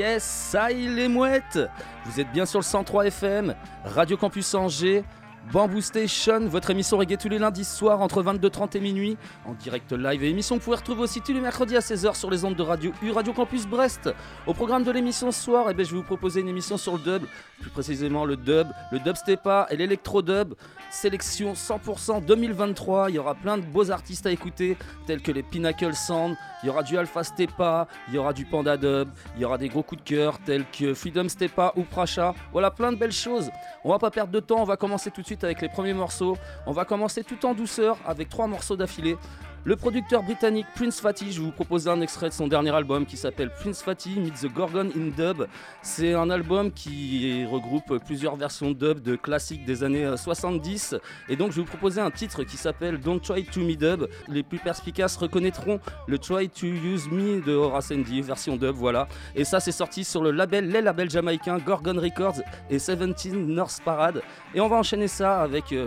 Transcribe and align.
Yes, 0.00 0.22
ça 0.22 0.72
y 0.72 0.88
les 0.88 1.08
mouettes. 1.08 1.58
Vous 2.06 2.18
êtes 2.18 2.32
bien 2.32 2.46
sur 2.46 2.58
le 2.58 2.64
103 2.64 3.08
FM, 3.08 3.54
Radio 3.84 4.16
Campus 4.16 4.54
Angers, 4.54 5.04
Bamboo 5.48 5.80
Station, 5.80 6.46
votre 6.46 6.70
émission 6.70 6.96
reggae 6.96 7.16
tous 7.16 7.28
les 7.28 7.38
lundis 7.38 7.64
soirs 7.64 8.00
entre 8.02 8.22
22h30 8.22 8.76
et 8.76 8.80
minuit, 8.80 9.16
en 9.44 9.54
direct 9.54 9.90
live 9.90 10.22
et 10.22 10.28
émission. 10.28 10.56
Vous 10.56 10.60
pouvez 10.60 10.76
retrouver 10.76 11.02
aussi 11.02 11.20
tous 11.20 11.32
les 11.32 11.40
mercredis 11.40 11.76
à 11.76 11.80
16h 11.80 12.14
sur 12.14 12.30
les 12.30 12.44
ondes 12.44 12.54
de 12.54 12.62
Radio 12.62 12.92
U, 13.02 13.10
Radio 13.10 13.32
Campus 13.32 13.66
Brest. 13.66 14.10
Au 14.46 14.54
programme 14.54 14.84
de 14.84 14.92
l'émission 14.92 15.32
ce 15.32 15.42
soir, 15.42 15.66
eh 15.68 15.74
ben, 15.74 15.84
je 15.84 15.90
vais 15.90 15.96
vous 15.96 16.04
proposer 16.04 16.40
une 16.40 16.48
émission 16.48 16.76
sur 16.76 16.92
le 16.92 17.00
dub, 17.00 17.24
plus 17.60 17.70
précisément 17.70 18.24
le 18.24 18.36
dub, 18.36 18.68
le 18.92 19.00
dubstepa 19.00 19.66
et 19.70 19.76
l'électro-dub. 19.76 20.54
Sélection 20.90 21.54
100% 21.54 22.24
2023, 22.24 23.10
il 23.10 23.16
y 23.16 23.18
aura 23.18 23.34
plein 23.34 23.58
de 23.58 23.64
beaux 23.64 23.90
artistes 23.90 24.26
à 24.26 24.30
écouter, 24.30 24.76
tels 25.06 25.22
que 25.22 25.32
les 25.32 25.42
Pinnacle 25.42 25.94
Sound, 25.94 26.36
il 26.62 26.66
y 26.66 26.70
aura 26.70 26.82
du 26.82 26.98
Alpha 26.98 27.24
Stepa, 27.24 27.88
il 28.08 28.14
y 28.14 28.18
aura 28.18 28.32
du 28.32 28.44
Panda 28.44 28.76
Dub, 28.76 29.08
il 29.36 29.42
y 29.42 29.44
aura 29.44 29.56
des 29.56 29.68
gros 29.68 29.82
coups 29.82 30.02
de 30.02 30.08
cœur 30.08 30.38
tels 30.40 30.64
que 30.70 30.94
Freedom 30.94 31.28
Stepa 31.28 31.72
ou 31.76 31.82
Prasha. 31.82 32.34
Voilà 32.52 32.70
plein 32.70 32.92
de 32.92 32.96
belles 32.96 33.12
choses. 33.12 33.50
On 33.84 33.90
va 33.90 33.98
pas 33.98 34.10
perdre 34.10 34.32
de 34.32 34.40
temps, 34.40 34.60
on 34.60 34.64
va 34.64 34.76
commencer 34.76 35.10
tout 35.10 35.22
de 35.22 35.26
suite 35.26 35.29
avec 35.42 35.60
les 35.60 35.68
premiers 35.68 35.94
morceaux. 35.94 36.36
On 36.66 36.72
va 36.72 36.84
commencer 36.84 37.24
tout 37.24 37.46
en 37.46 37.54
douceur 37.54 37.98
avec 38.06 38.28
trois 38.28 38.46
morceaux 38.46 38.76
d'affilée. 38.76 39.16
Le 39.64 39.76
producteur 39.76 40.22
britannique 40.22 40.66
Prince 40.74 41.02
Fatty, 41.02 41.32
je 41.32 41.42
vous 41.42 41.50
proposer 41.50 41.90
un 41.90 42.00
extrait 42.00 42.30
de 42.30 42.34
son 42.34 42.48
dernier 42.48 42.74
album 42.74 43.04
qui 43.04 43.18
s'appelle 43.18 43.50
Prince 43.50 43.82
Fatty 43.82 44.18
Meets 44.18 44.40
the 44.40 44.50
Gorgon 44.50 44.88
in 44.96 45.10
Dub. 45.14 45.46
C'est 45.82 46.14
un 46.14 46.30
album 46.30 46.72
qui 46.72 47.44
regroupe 47.44 48.02
plusieurs 48.06 48.36
versions 48.36 48.70
dub 48.70 49.00
de 49.00 49.16
classiques 49.16 49.66
des 49.66 49.84
années 49.84 50.06
euh, 50.06 50.16
70. 50.16 50.96
Et 51.28 51.36
donc 51.36 51.50
je 51.50 51.56
vais 51.56 51.60
vous 51.60 51.68
proposer 51.68 52.00
un 52.00 52.10
titre 52.10 52.42
qui 52.42 52.56
s'appelle 52.56 52.98
Don't 53.00 53.20
Try 53.20 53.44
to 53.44 53.60
Me 53.60 53.74
Dub. 53.74 54.08
Les 54.28 54.42
plus 54.42 54.58
perspicaces 54.58 55.18
reconnaîtront 55.18 55.78
le 56.06 56.18
Try 56.18 56.48
to 56.48 56.66
Use 56.66 57.10
Me 57.10 57.42
de 57.44 57.52
Horace 57.52 57.92
Andy, 57.92 58.22
version 58.22 58.56
dub, 58.56 58.74
voilà. 58.76 59.08
Et 59.36 59.44
ça 59.44 59.60
c'est 59.60 59.72
sorti 59.72 60.04
sur 60.04 60.22
le 60.22 60.30
label, 60.30 60.70
les 60.70 60.80
labels 60.80 61.10
jamaïcains 61.10 61.58
Gorgon 61.58 62.00
Records 62.00 62.40
et 62.70 62.78
17 62.78 63.34
North 63.34 63.82
Parade. 63.84 64.22
Et 64.54 64.60
on 64.62 64.68
va 64.68 64.76
enchaîner 64.76 65.06
ça 65.06 65.42
avec... 65.42 65.70
euh, 65.72 65.86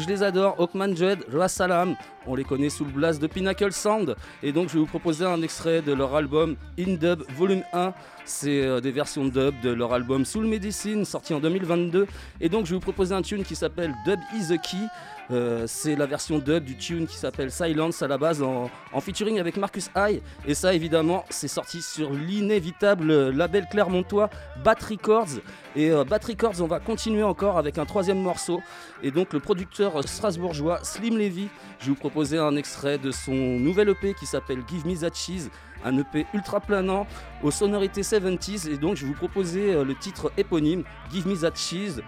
je 0.00 0.06
les 0.06 0.22
adore, 0.22 0.56
Hawkman 0.58 0.94
Roa 1.30 1.48
Salam, 1.48 1.96
on 2.26 2.34
les 2.34 2.44
connaît 2.44 2.70
sous 2.70 2.84
le 2.84 2.90
blast 2.90 3.20
de 3.20 3.26
Pinnacle 3.26 3.72
Sound. 3.72 4.16
Et 4.42 4.52
donc 4.52 4.68
je 4.68 4.74
vais 4.74 4.80
vous 4.80 4.86
proposer 4.86 5.24
un 5.26 5.42
extrait 5.42 5.82
de 5.82 5.92
leur 5.92 6.14
album 6.14 6.56
In 6.78 6.94
Dub 6.94 7.22
Volume 7.36 7.62
1. 7.72 7.92
C'est 8.24 8.62
euh, 8.64 8.80
des 8.80 8.92
versions 8.92 9.24
dub 9.24 9.60
de 9.60 9.70
leur 9.70 9.92
album 9.92 10.24
Soul 10.24 10.46
Medicine, 10.46 11.04
sorti 11.04 11.34
en 11.34 11.40
2022. 11.40 12.06
Et 12.40 12.48
donc 12.48 12.64
je 12.66 12.70
vais 12.70 12.76
vous 12.76 12.80
proposer 12.80 13.14
un 13.14 13.22
tune 13.22 13.44
qui 13.44 13.56
s'appelle 13.56 13.92
Dub 14.06 14.18
is 14.34 14.48
the 14.48 14.60
Key. 14.62 14.86
Euh, 15.32 15.64
c'est 15.66 15.96
la 15.96 16.04
version 16.04 16.38
dub 16.38 16.64
du 16.64 16.76
tune 16.76 17.06
qui 17.06 17.16
s'appelle 17.16 17.50
Silence 17.50 18.02
à 18.02 18.08
la 18.08 18.18
base 18.18 18.42
en, 18.42 18.68
featuring 19.00 19.40
avec 19.40 19.56
Marcus 19.56 19.90
High. 19.96 20.20
Et 20.46 20.54
ça 20.54 20.74
évidemment 20.74 21.24
c'est 21.30 21.48
sorti 21.48 21.80
sur 21.80 22.12
l'inévitable 22.12 23.30
label 23.30 23.66
clermontois 23.70 24.28
Bat 24.62 24.76
Records. 24.90 25.40
Et 25.74 25.90
euh, 25.90 26.04
Bat 26.04 26.20
Records 26.28 26.60
on 26.60 26.66
va 26.66 26.80
continuer 26.80 27.22
encore 27.22 27.56
avec 27.56 27.78
un 27.78 27.86
troisième 27.86 28.20
morceau. 28.20 28.60
Et 29.02 29.10
donc 29.10 29.32
le 29.32 29.40
producteur 29.40 30.06
strasbourgeois 30.06 30.80
Slim 30.82 31.16
Levy, 31.16 31.48
je 31.78 31.86
vais 31.86 31.90
vous 31.90 31.96
proposer 31.96 32.38
un 32.38 32.56
extrait 32.56 32.98
de 32.98 33.10
son 33.10 33.32
nouvel 33.32 33.88
EP 33.88 34.14
qui 34.14 34.26
s'appelle 34.26 34.62
Give 34.68 34.86
Me 34.86 34.96
That 34.96 35.14
Cheese. 35.14 35.50
Un 35.84 35.98
EP 35.98 36.26
ultra 36.32 36.60
planant 36.60 37.08
aux 37.42 37.50
sonorités 37.50 38.02
70s. 38.02 38.70
Et 38.70 38.76
donc 38.76 38.96
je 38.96 39.02
vais 39.02 39.08
vous 39.08 39.18
proposer 39.18 39.72
euh, 39.72 39.84
le 39.84 39.94
titre 39.94 40.30
éponyme 40.36 40.84
Give 41.10 41.26
Me 41.26 41.36
That 41.36 41.54
Cheese. 41.56 42.02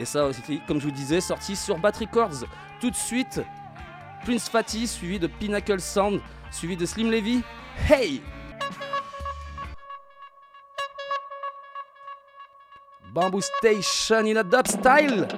Et 0.00 0.06
ça 0.06 0.30
comme 0.66 0.80
je 0.80 0.86
vous 0.86 0.90
disais, 0.90 1.20
sorti 1.20 1.54
sur 1.54 1.76
Bat 1.76 1.92
Records. 2.00 2.46
Tout 2.80 2.90
de 2.90 2.96
suite, 2.96 3.42
Prince 4.24 4.48
Fatty, 4.48 4.86
suivi 4.86 5.18
de 5.18 5.26
Pinnacle 5.26 5.78
Sound, 5.78 6.22
suivi 6.50 6.74
de 6.74 6.86
Slim 6.86 7.10
Levy. 7.10 7.42
Hey! 7.86 8.22
Bamboo 13.12 13.42
Station 13.42 14.24
in 14.24 14.36
a 14.38 14.42
dub 14.42 14.66
style! 14.66 15.28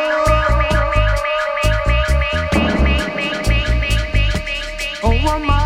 oh 5.05 5.23
woman, 5.23 5.66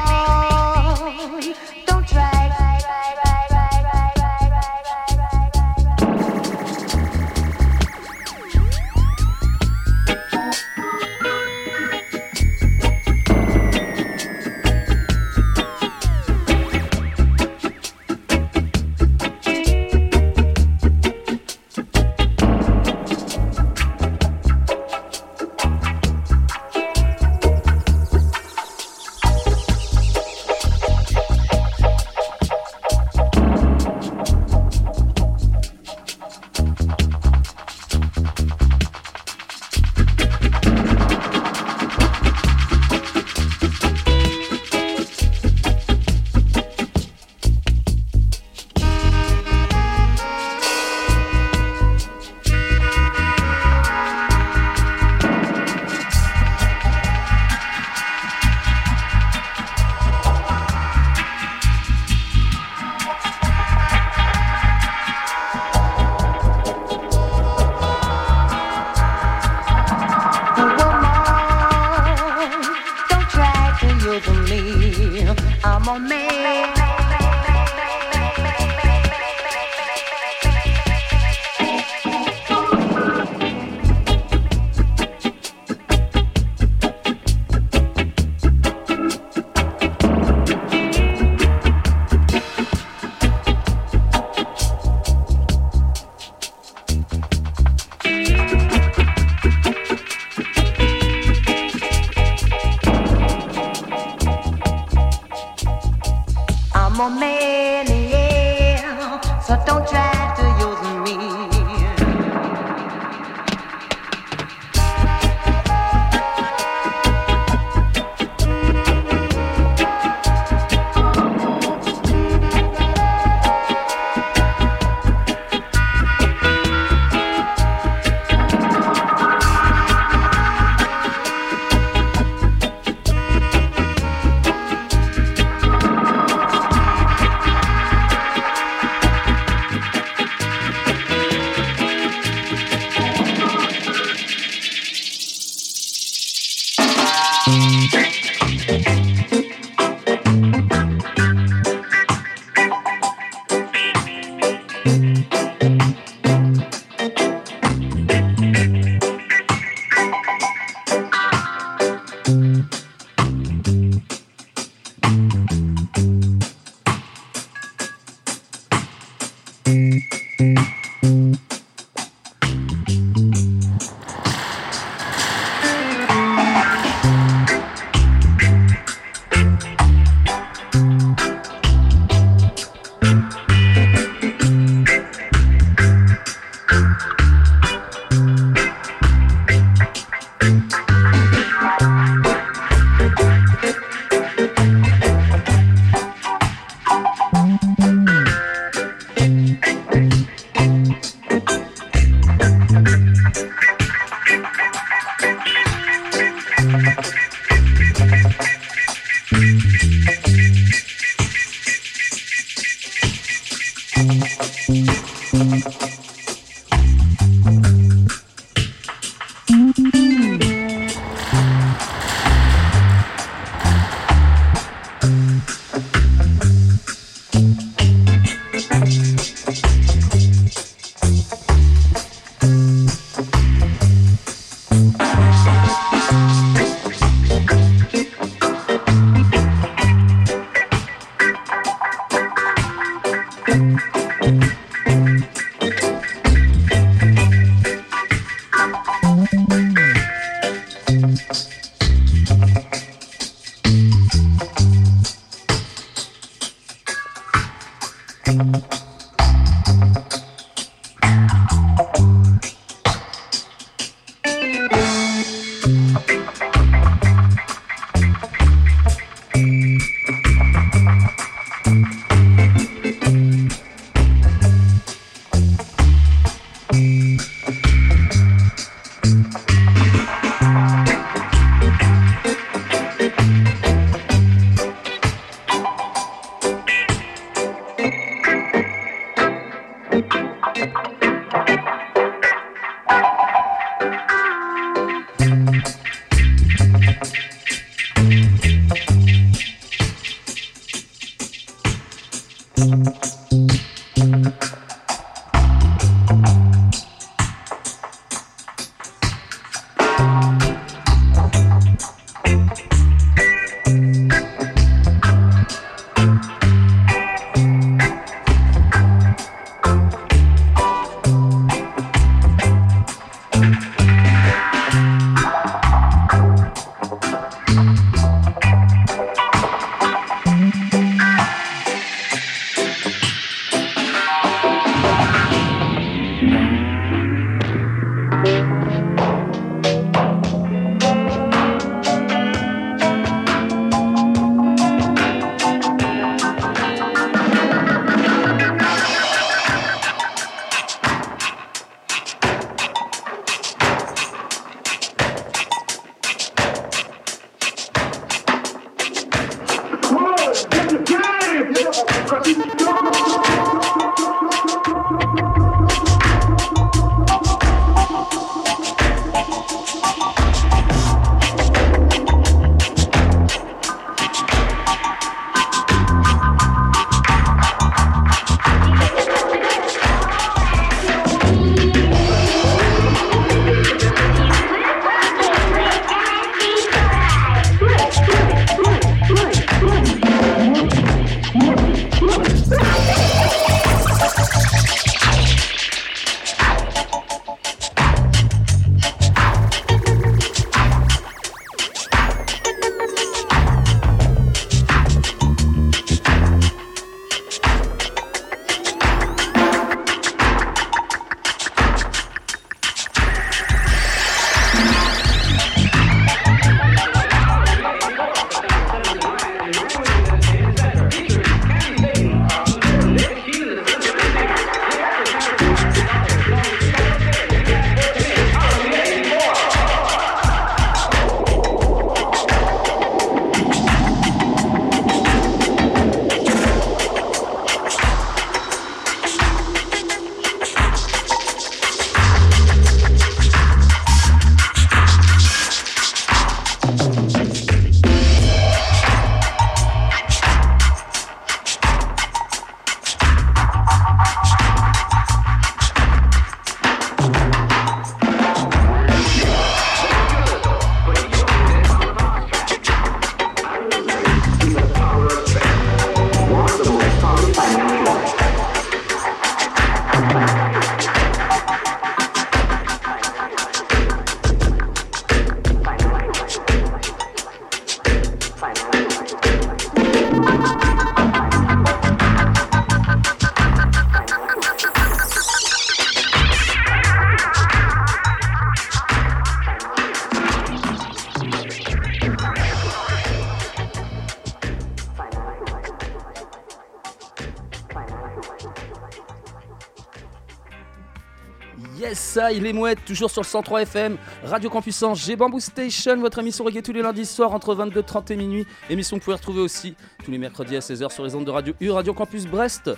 Psy, 502.30 502.40
les 502.40 502.52
mouettes, 502.52 502.84
toujours 502.84 503.10
sur 503.10 503.22
le 503.22 503.26
103 503.26 503.62
FM, 503.62 503.96
Radio 504.24 504.50
Campus 504.50 504.84
G, 504.94 505.16
Bamboo 505.16 505.40
Station, 505.40 505.96
votre 505.96 506.18
émission 506.18 506.44
reggae 506.44 506.62
tous 506.62 506.72
les 506.72 506.82
lundis 506.82 507.06
soirs 507.06 507.32
entre 507.32 507.54
22h30 507.54 508.12
et 508.12 508.16
minuit. 508.16 508.46
Émission 508.68 508.96
que 508.96 509.02
vous 509.02 509.06
pouvez 509.06 509.16
retrouver 509.16 509.40
aussi 509.40 509.74
tous 510.04 510.10
les 510.10 510.18
mercredis 510.18 510.56
à 510.56 510.60
16h 510.60 510.92
sur 510.92 511.04
les 511.04 511.14
ondes 511.14 511.24
de 511.24 511.30
Radio 511.30 511.54
U, 511.60 511.70
Radio 511.70 511.92
Campus 511.92 512.26
Brest. 512.26 512.70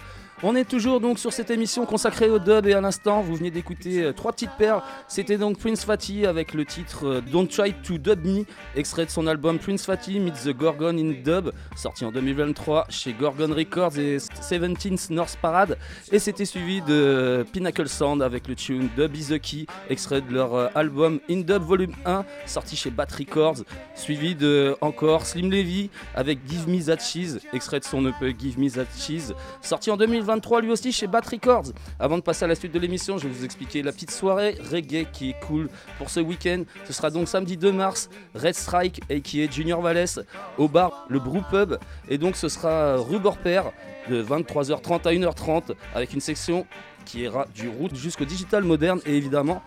On 0.45 0.57
est 0.57 0.65
toujours 0.65 0.99
donc 0.99 1.21
sur 1.21 1.33
cette 1.33 1.53
émission 1.53 1.87
consacrée 1.87 2.29
au 2.29 2.41
dub 2.41 2.67
et 2.67 2.73
à 2.73 2.81
l'instant, 2.81 3.21
vous 3.21 3.37
venez 3.37 3.53
d'écouter 3.53 4.03
euh, 4.03 4.13
trois 4.13 4.33
petites 4.33 4.51
perles. 4.59 4.83
C'était 5.07 5.39
donc 5.39 5.57
Prince 5.57 5.85
Fatty 5.85 6.27
avec 6.27 6.53
le 6.53 6.65
titre 6.65 7.07
euh, 7.07 7.21
Don't 7.21 7.47
Try 7.47 7.75
to 7.75 7.97
Dub 7.97 8.27
Me, 8.27 8.45
extrait 8.75 9.05
de 9.07 9.11
son 9.11 9.29
album 9.29 9.61
Prince 9.61 9.87
Fatty 9.87 10.19
Meets 10.19 10.43
the 10.45 10.57
Gorgon 10.57 10.99
in 10.99 11.13
Dub, 11.23 11.53
sorti 11.77 12.05
en 12.05 12.11
2023 12.11 12.87
chez 12.89 13.13
Gorgon 13.13 13.55
Records 13.55 13.97
et 13.99 14.19
17th 14.59 15.13
North 15.13 15.39
Parade. 15.41 15.79
Et 16.11 16.19
c'était 16.19 16.45
suivi 16.45 16.81
de 16.83 16.93
euh, 16.93 17.45
Pinnacle 17.45 17.89
Sound 17.89 18.23
avec 18.23 18.49
le 18.49 18.55
tune 18.55 18.89
Dub 18.97 19.15
is 19.17 19.27
the 19.27 19.41
Key, 19.41 19.67
extrait 19.89 20.21
de 20.21 20.33
leur 20.33 20.77
album 20.77 21.21
In 21.31 21.41
Dub 21.41 21.63
Volume 21.63 21.95
1, 22.05 22.25
sorti 22.47 22.77
chez 22.77 22.91
Bat 22.91 23.09
Records, 23.19 23.65
suivi 23.95 24.35
de 24.35 24.77
encore 24.81 25.27
Slim 25.27 25.51
Levy 25.51 25.91
avec 26.15 26.39
Give 26.47 26.69
Me 26.69 26.85
That 26.85 26.99
Cheese, 26.99 27.41
extrait 27.53 27.81
de 27.81 27.85
son 27.85 28.07
EP 28.07 28.37
Give 28.39 28.59
Me 28.59 28.71
That 28.71 28.87
Cheese, 28.99 29.35
sorti 29.63 29.91
en 29.91 29.97
2020 29.97 30.43
lui 30.61 30.71
aussi 30.71 30.93
chez 30.93 31.07
Bat 31.07 31.23
Records. 31.31 31.73
Avant 31.99 32.19
de 32.19 32.23
passer 32.23 32.45
à 32.45 32.49
la 32.49 32.55
suite 32.55 32.73
de 32.73 32.79
l'émission, 32.79 33.19
je 33.19 33.27
vais 33.27 33.35
vous 33.35 33.45
expliquer 33.45 33.83
la 33.83 33.93
petite 33.93 34.11
soirée 34.11 34.57
reggae 34.71 35.07
qui 35.13 35.31
est 35.31 35.47
cool 35.47 35.69
pour 35.99 36.11
ce 36.11 36.21
week-end. 36.21 36.65
Ce 36.85 36.93
sera 36.93 37.11
donc 37.11 37.29
samedi 37.29 37.57
2 37.57 37.73
mars, 37.73 38.11
Red 38.35 38.55
Strike 38.55 39.01
et 39.09 39.21
qui 39.21 39.43
est 39.43 39.53
Junior 39.53 39.81
Valles 39.81 40.25
au 40.59 40.69
bar 40.69 41.07
Le 41.09 41.19
Brew 41.19 41.43
Pub. 41.51 41.79
Et 42.09 42.19
donc 42.19 42.37
ce 42.37 42.49
sera 42.49 42.97
rue 42.97 43.21
Père 43.43 43.73
de 44.09 44.23
23h30 44.23 45.09
à 45.09 45.13
1h30 45.13 45.75
avec 45.95 46.13
une 46.13 46.21
section 46.21 46.67
qui 47.05 47.21
ira 47.21 47.47
du 47.55 47.69
route 47.69 47.95
jusqu'au 47.97 48.25
digital 48.25 48.65
moderne 48.65 49.01
et 49.07 49.17
évidemment 49.17 49.63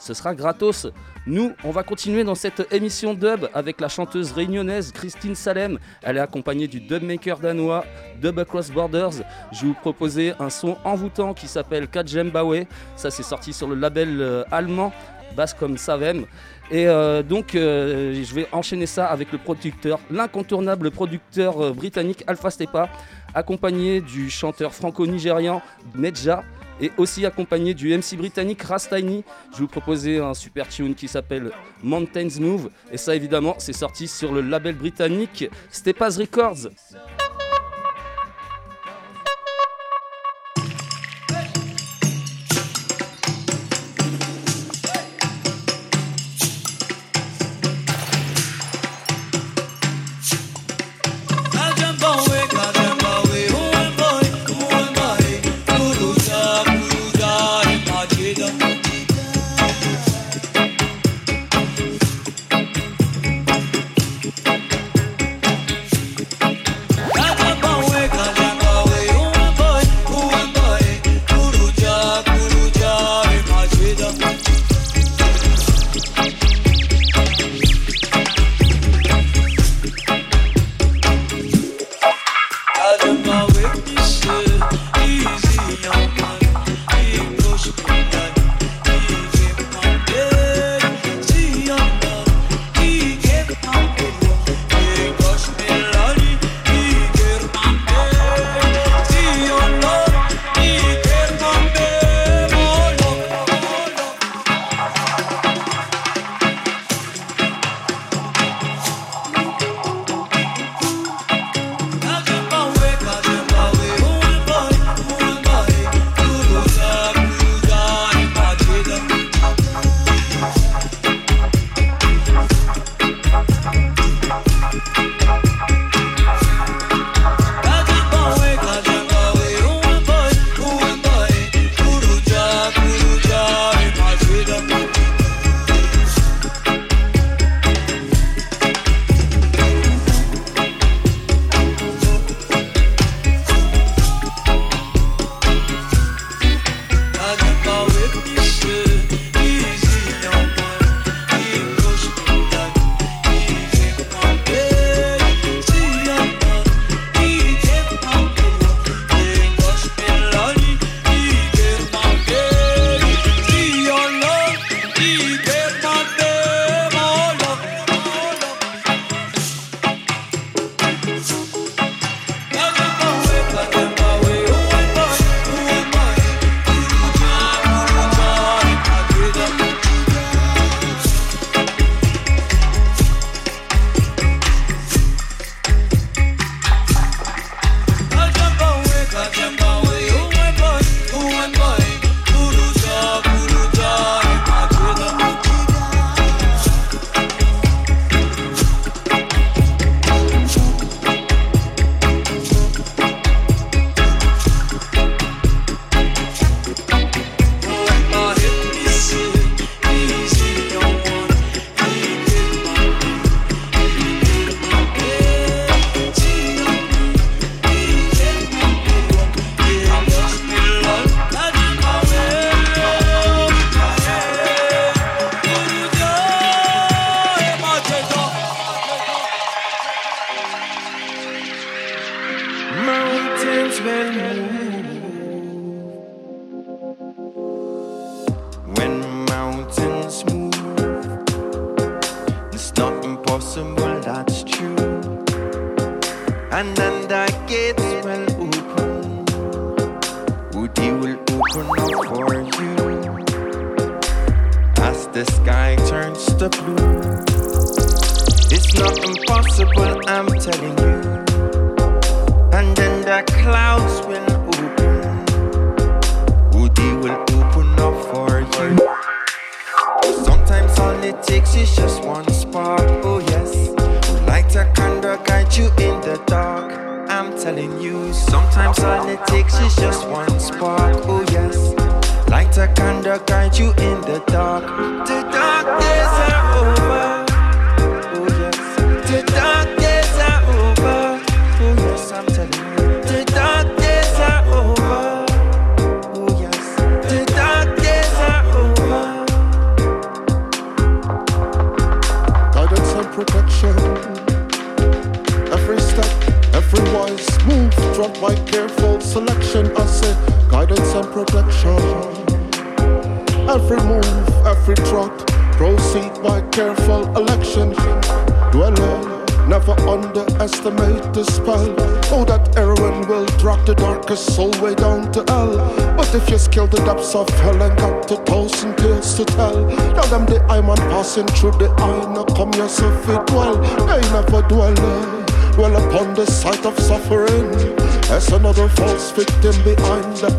ce 0.00 0.14
sera 0.14 0.34
gratos. 0.34 0.86
Nous, 1.26 1.52
on 1.62 1.70
va 1.70 1.82
continuer 1.82 2.24
dans 2.24 2.34
cette 2.34 2.72
émission 2.72 3.14
dub 3.14 3.48
avec 3.52 3.80
la 3.80 3.88
chanteuse 3.88 4.32
réunionnaise 4.32 4.92
Christine 4.92 5.34
Salem. 5.34 5.78
Elle 6.02 6.16
est 6.16 6.20
accompagnée 6.20 6.66
du 6.66 6.80
dubmaker 6.80 7.38
danois 7.38 7.84
Dub 8.20 8.38
Across 8.38 8.70
Borders. 8.70 9.22
Je 9.52 9.60
vais 9.60 9.66
vous 9.68 9.74
proposer 9.74 10.32
un 10.40 10.48
son 10.48 10.78
envoûtant 10.84 11.34
qui 11.34 11.46
s'appelle 11.46 11.86
Kajembawe. 11.86 12.64
Ça, 12.96 13.10
c'est 13.10 13.22
sorti 13.22 13.52
sur 13.52 13.68
le 13.68 13.74
label 13.74 14.20
euh, 14.20 14.42
allemand 14.50 14.92
Bascom 15.36 15.76
Savem. 15.76 16.24
Et 16.70 16.86
euh, 16.86 17.22
donc, 17.22 17.54
euh, 17.54 18.14
je 18.24 18.34
vais 18.34 18.48
enchaîner 18.52 18.86
ça 18.86 19.06
avec 19.06 19.32
le 19.32 19.38
producteur, 19.38 20.00
l'incontournable 20.10 20.90
producteur 20.90 21.74
britannique 21.74 22.24
Alpha 22.26 22.50
Stepa, 22.50 22.88
accompagné 23.34 24.00
du 24.00 24.30
chanteur 24.30 24.72
franco-nigérian 24.74 25.62
Nedja 25.94 26.44
et 26.80 26.90
aussi 26.96 27.26
accompagné 27.26 27.74
du 27.74 27.96
MC 27.96 28.16
britannique 28.16 28.62
Rastaini. 28.62 29.24
Je 29.52 29.58
vous 29.58 29.68
proposer 29.68 30.18
un 30.18 30.34
super 30.34 30.68
tune 30.68 30.94
qui 30.94 31.08
s'appelle 31.08 31.50
Mountains 31.82 32.40
Move 32.40 32.70
et 32.90 32.96
ça 32.96 33.14
évidemment 33.14 33.54
c'est 33.58 33.72
sorti 33.72 34.08
sur 34.08 34.32
le 34.32 34.40
label 34.40 34.74
britannique 34.74 35.48
Stepas 35.70 36.16
Records. 36.18 36.68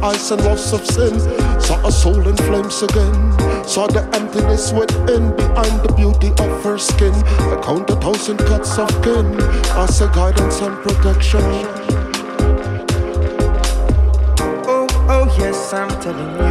Eyes 0.03 0.31
and 0.31 0.43
loss 0.43 0.73
of 0.73 0.85
sin. 0.85 1.19
Saw 1.59 1.85
a 1.85 1.91
soul 1.91 2.27
in 2.27 2.35
flames 2.37 2.81
again. 2.81 3.13
Saw 3.65 3.87
the 3.87 4.03
emptiness 4.13 4.71
within 4.73 5.35
behind 5.35 5.81
the 5.83 5.93
beauty 5.95 6.29
of 6.43 6.63
her 6.63 6.77
skin. 6.77 7.13
I 7.53 7.61
count 7.63 7.89
a 7.89 7.95
thousand 7.95 8.37
cuts 8.39 8.77
of 8.77 8.89
kin 9.03 9.39
as 9.77 10.01
a 10.01 10.07
guidance 10.07 10.61
and 10.61 10.75
protection. 10.83 11.41
Oh, 14.67 14.87
oh 15.09 15.35
yes, 15.37 15.73
I'm 15.73 15.89
telling 16.01 16.31
you, 16.35 16.50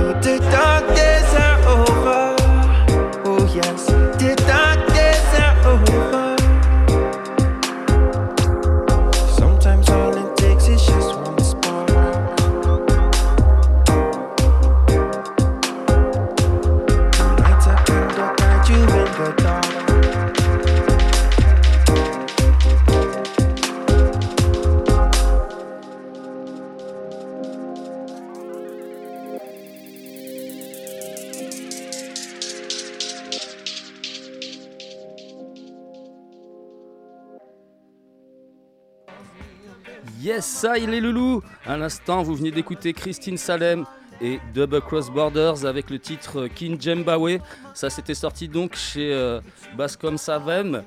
Yes, 40.23 40.45
ça, 40.45 40.77
il 40.77 40.93
est 40.93 41.01
loulou 41.01 41.43
À 41.65 41.79
l'instant, 41.79 42.23
vous 42.23 42.35
venez 42.35 42.51
d'écouter 42.51 42.93
Christine 42.93 43.39
Salem 43.39 43.87
et 44.21 44.39
Double 44.53 44.83
Cross 44.83 45.09
Borders 45.11 45.65
avec 45.65 45.89
le 45.89 45.99
titre 45.99 46.47
King 46.47 46.79
Jembawe. 46.79 47.39
Ça, 47.73 47.89
c'était 47.89 48.15
sorti 48.15 48.47
donc 48.47 48.77
chez 48.77 49.15
euh, 49.15 49.41
Bascom 49.79 50.19
Savem, 50.19 50.83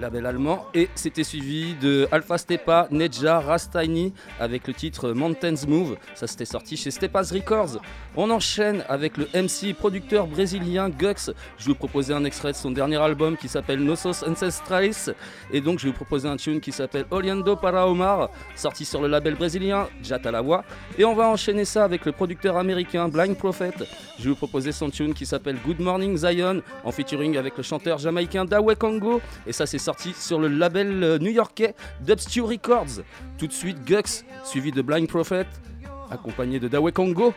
label 0.00 0.26
allemand. 0.26 0.66
Et 0.74 0.88
c'était 0.94 1.24
suivi 1.24 1.74
de 1.74 2.08
Alpha 2.12 2.38
Stepa, 2.38 2.88
Nedja, 2.90 3.40
Rastaini 3.40 4.12
avec 4.40 4.66
le 4.66 4.74
titre 4.74 5.12
Mountains 5.12 5.66
Move. 5.66 5.96
Ça, 6.14 6.26
c'était 6.26 6.44
sorti 6.44 6.76
chez 6.76 6.90
Stepas 6.90 7.30
Records. 7.32 7.80
On 8.16 8.30
enchaîne 8.30 8.84
avec 8.88 9.16
le 9.16 9.26
MC 9.34 9.74
producteur 9.74 10.26
brésilien 10.26 10.88
Gux. 10.88 11.32
Je 11.58 11.66
vais 11.66 11.72
vous 11.72 11.74
proposer 11.74 12.14
un 12.14 12.24
extrait 12.24 12.52
de 12.52 12.56
son 12.56 12.70
dernier 12.70 12.96
album 12.96 13.36
qui 13.36 13.48
s'appelle 13.48 13.80
Nossos 13.80 14.24
Ancestralis. 14.26 15.10
Et 15.52 15.60
donc, 15.60 15.78
je 15.78 15.84
vais 15.84 15.90
vous 15.90 15.96
proposer 15.96 16.28
un 16.28 16.36
tune 16.36 16.60
qui 16.60 16.72
s'appelle 16.72 17.06
Oliando 17.10 17.56
para 17.56 17.88
Omar, 17.88 18.30
sorti 18.54 18.84
sur 18.84 19.00
le 19.00 19.08
label 19.08 19.34
brésilien 19.34 19.88
Jatalawa. 20.02 20.64
Et 20.98 21.04
on 21.04 21.14
va 21.14 21.28
enchaîner 21.28 21.64
ça 21.64 21.84
avec 21.84 22.04
le 22.04 22.12
producteur 22.12 22.56
américain 22.56 23.08
Blind 23.08 23.36
Prophet. 23.36 23.72
Je 24.18 24.24
vais 24.24 24.30
vous 24.30 24.36
proposer 24.36 24.72
son 24.72 24.90
tune 24.90 25.14
qui 25.14 25.26
s'appelle 25.26 25.56
Good 25.64 25.80
Morning 25.80 26.16
Zion, 26.16 26.62
en 26.84 26.92
featuring 26.92 27.36
avec 27.36 27.56
le 27.56 27.62
chanteur 27.62 27.98
jamaïcain 27.98 28.44
Dawe 28.44 28.74
Congo. 28.74 29.20
Et 29.46 29.52
ça, 29.52 29.66
c'est 29.66 29.78
sorti 29.86 30.14
sur 30.18 30.40
le 30.40 30.48
label 30.48 31.04
euh, 31.04 31.18
new-yorkais 31.18 31.76
Dubstew 32.00 32.44
Records. 32.44 33.04
Tout 33.38 33.46
de 33.46 33.52
suite, 33.52 33.84
Gux, 33.84 34.24
suivi 34.42 34.72
de 34.72 34.82
Blind 34.82 35.06
Prophet, 35.06 35.46
accompagné 36.10 36.58
de 36.58 36.66
Dawe 36.66 36.90
Congo. 36.90 37.32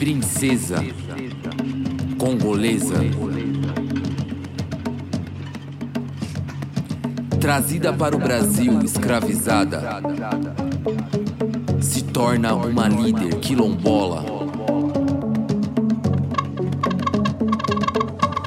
Princesa 0.00 0.82
congolesa. 2.18 3.00
Trazida 7.42 7.92
para 7.92 8.14
o 8.14 8.20
Brasil 8.20 8.80
escravizada, 8.84 10.00
se 11.80 12.04
torna 12.04 12.54
uma 12.54 12.86
líder 12.86 13.34
quilombola. 13.40 14.24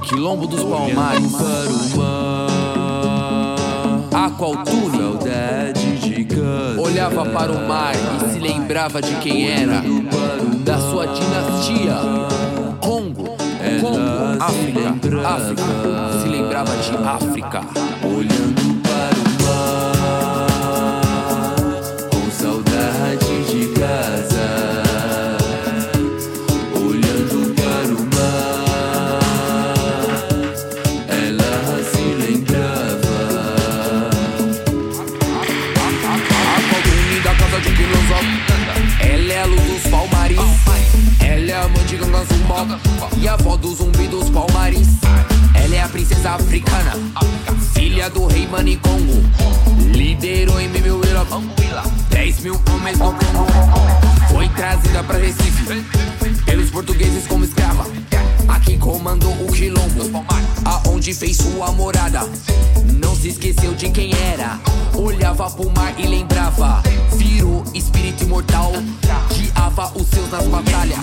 Quilombo 0.01 0.47
dos 0.47 0.63
Palmares. 0.63 1.34
Aqualtune. 4.13 4.95
Olhava 6.79 7.25
para 7.25 7.51
o 7.51 7.67
mar 7.67 7.93
e 7.95 8.31
se 8.31 8.39
lembrava 8.39 9.01
de 9.01 9.13
quem 9.15 9.51
era. 9.51 9.84
Da 10.63 10.77
sua 10.79 11.05
dinastia. 11.08 11.97
Congo. 12.79 13.36
Congo. 13.81 14.41
África. 14.41 15.27
África. 15.27 16.21
Se 16.21 16.29
lembrava 16.29 16.77
de 16.77 16.95
África. 16.95 17.62
Olhando 18.01 18.64
princesa 46.06 46.32
africana 46.32 46.94
Filha 47.74 48.10
do 48.10 48.28
rei 48.28 48.48
Manicongo 48.48 49.24
Liderou 49.91 50.60
em 50.60 50.68
mil 50.70 51.00
Willa 51.00 51.26
10 52.10 52.39
mil 52.41 52.62
homens 52.72 52.98
no 53.00 53.06
Congo 53.06 53.48
Foi 54.30 54.48
trazida 54.50 55.04
pra 55.04 55.18
Recife 55.18 55.84
Pelos 56.46 56.70
portugueses 56.70 57.26
como 57.28 57.44
escrava 57.44 57.86
Aqui 58.48 58.78
comandou 58.78 59.34
o 59.34 59.52
quilombo 59.52 60.26
Aonde 60.63 61.13
fez 61.13 61.38
sua 61.38 61.72
morada 61.72 62.22
Não 63.02 63.15
se 63.15 63.30
esqueceu 63.30 63.74
de 63.74 63.89
quem 63.89 64.12
era 64.34 64.60
Olhava 64.98 65.50
pro 65.52 65.70
mar 65.72 65.94
e 65.98 66.08
lembrava. 66.08 66.82
Virou 67.18 67.65
espírito 67.74 68.24
imortal. 68.24 68.72
Guiava 69.34 69.91
os 69.94 70.08
seus 70.08 70.32
nas 70.32 70.48
batalhas. 70.48 71.00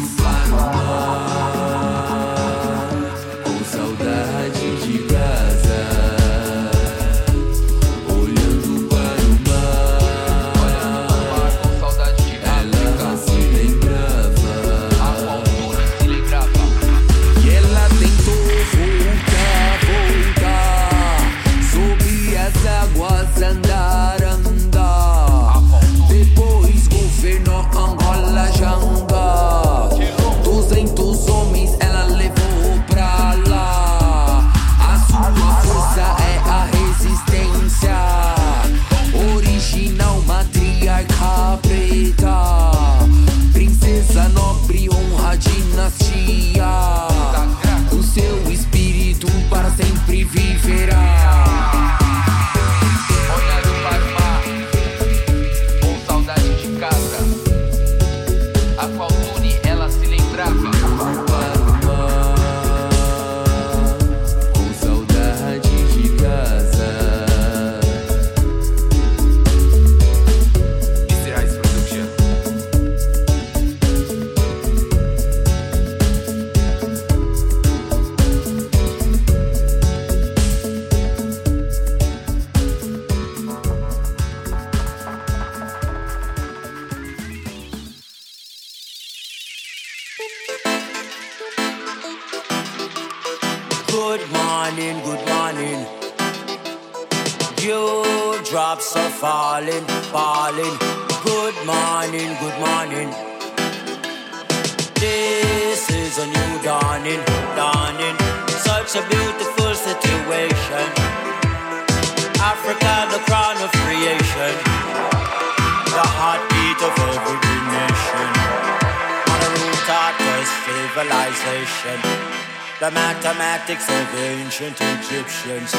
Ancient 124.62 125.02
Egyptians. 125.02 125.74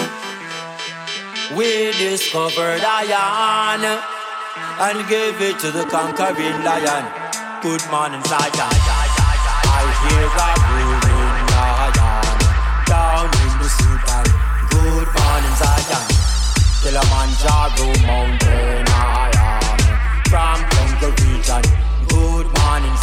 We 1.56 1.91
discovered 1.93 2.84
iron 2.84 3.84
and 4.80 5.08
gave 5.08 5.39
it 5.39 5.58
to 5.60 5.72
the 5.72 5.86
conquering 5.86 6.60
lion. 6.67 7.06
Good 7.62 7.84
morning, 7.89 8.24
Zion. 8.28 8.74
I 9.76 9.88
hear 10.04 10.28
a 10.28 10.52
roaring 10.67 11.48
lion 11.56 11.96
down 12.91 13.26
in 13.43 13.54
the 13.62 13.69
Sudan. 13.72 14.26
Good 14.76 15.10
morning, 15.15 15.56
Zion. 15.63 16.06
Kilimanjaro 16.84 17.88
mountain 18.04 18.84
iron 18.91 19.80
from 20.28 20.60
Congo 20.76 21.10
region. 21.24 21.63
Good 22.12 22.48
morning, 22.60 22.96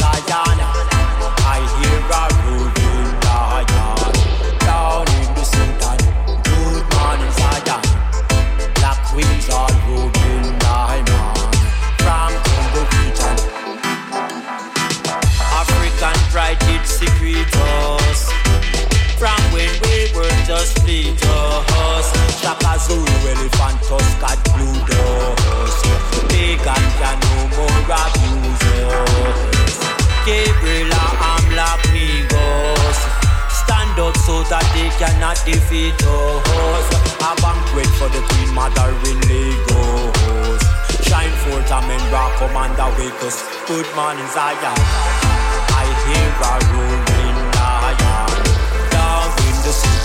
cannot 34.98 35.36
defeat 35.44 35.94
us. 36.02 36.86
A 37.20 37.30
banquet 37.42 37.90
for 37.98 38.08
the 38.08 38.22
Queen 38.28 38.50
Mother 38.54 38.90
in 39.10 39.18
Lagos. 39.28 40.62
Shine 41.06 41.34
forth, 41.44 41.70
amen, 41.70 42.02
rock, 42.12 42.32
commander, 42.38 42.88
wake 42.98 43.22
us. 43.22 43.42
Good 43.66 43.86
morning, 43.94 44.26
Zion. 44.34 44.76
I 45.80 45.86
hear 46.06 46.30
a 46.48 46.54
roaring 46.72 47.38
lion 47.54 48.30
down 48.90 49.28
in 49.46 49.56
the 49.64 49.72
Sudan. 49.72 49.99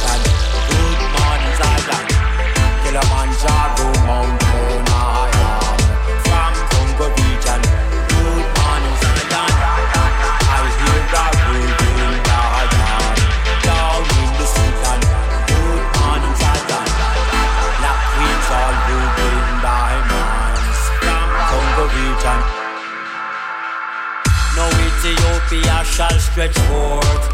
Ethiopia 25.06 25.84
shall 25.86 26.18
stretch 26.18 26.58
forth 26.66 27.26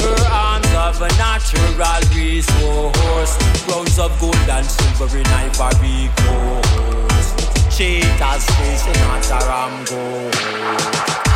her 0.00 0.24
arms 0.32 0.72
of 0.72 0.96
a 1.02 1.08
natural 1.20 1.76
resource. 2.16 3.36
Crowns 3.68 3.98
of 3.98 4.18
gold 4.18 4.48
and 4.48 4.64
silver 4.64 5.18
in 5.18 5.26
ivory 5.26 6.08
coast. 6.24 7.36
Cheetahs 7.68 8.48
facing 8.56 8.96
Antaram 9.12 9.76
gold. 9.84 10.32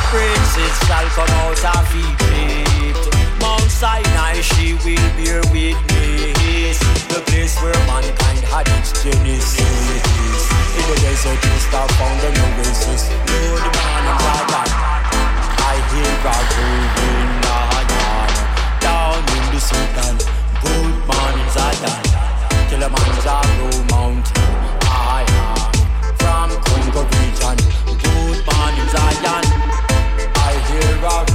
Princes 0.09 0.75
shall 0.89 1.09
come 1.13 1.29
out 1.45 1.61
of 1.61 1.85
Egypt. 1.93 3.13
Mount 3.43 3.69
Sinai 3.69 4.41
she 4.41 4.73
will 4.73 5.09
bear 5.21 5.45
witness. 5.53 6.81
The 7.13 7.21
place 7.29 7.61
where 7.61 7.77
mankind 7.85 8.41
had 8.49 8.67
its 8.81 8.97
genesis. 9.05 9.61
In 10.73 10.85
the 10.89 10.97
desert 11.05 11.37
Mr. 11.37 11.85
found 12.01 12.21
an 12.25 12.33
oasis. 12.49 13.11
Lord, 13.29 13.61
man 13.77 14.09
and 14.09 14.21
Zion. 14.49 14.92
Hear 15.93 16.17
down 18.81 19.19
in 19.37 19.45
the. 19.53 20.17
Good 20.65 20.97
morning, 21.05 21.49
Zion. 21.53 22.01
Mountain. 23.93 24.53
From 26.17 26.51
Congo 26.65 27.03
region. 27.13 27.59
Good 28.01 28.41
morning, 28.49 28.89
Zion. 28.89 29.45
I 30.33 30.53
hear 30.69 30.97
a 31.05 31.32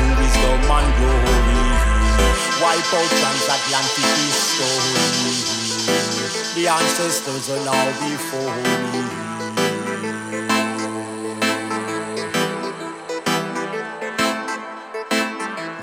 to 0.00 0.06
wisdom 0.20 0.70
and 0.76 0.88
glory. 0.98 1.60
Wipe 2.62 2.92
out 2.94 3.10
transatlantic 3.20 4.08
history. 4.24 5.36
The 6.54 6.68
ancestors 6.68 7.50
are 7.50 7.64
now 7.64 7.86
before 8.00 8.56
me. 8.92 9.02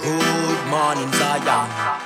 Good 0.01 0.61
morning, 0.69 1.11
Zion. 1.13 1.96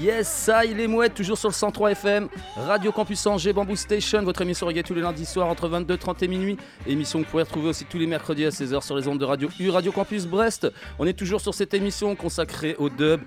Yes, 0.00 0.28
ça, 0.28 0.64
il 0.64 0.80
est 0.80 0.86
mouette, 0.86 1.12
toujours 1.12 1.36
sur 1.36 1.50
le 1.50 1.54
103 1.54 1.90
FM, 1.90 2.28
Radio 2.56 2.90
Campus 2.90 3.26
Angers, 3.26 3.52
Bamboo 3.52 3.76
Station, 3.76 4.22
votre 4.22 4.40
émission 4.40 4.66
reggae 4.66 4.82
tous 4.82 4.94
les 4.94 5.02
lundis 5.02 5.26
soirs 5.26 5.48
entre 5.48 5.68
22h30 5.68 6.24
et 6.24 6.28
minuit. 6.28 6.56
Émission 6.86 7.18
que 7.18 7.26
vous 7.26 7.30
pouvez 7.30 7.42
retrouver 7.42 7.68
aussi 7.68 7.84
tous 7.84 7.98
les 7.98 8.06
mercredis 8.06 8.46
à 8.46 8.48
16h 8.48 8.82
sur 8.82 8.96
les 8.96 9.06
ondes 9.08 9.18
de 9.18 9.26
Radio 9.26 9.50
U, 9.60 9.68
Radio 9.68 9.92
Campus 9.92 10.24
Brest. 10.24 10.72
On 10.98 11.06
est 11.06 11.12
toujours 11.12 11.42
sur 11.42 11.52
cette 11.52 11.74
émission 11.74 12.16
consacrée 12.16 12.76
au 12.78 12.88
dub, 12.88 13.20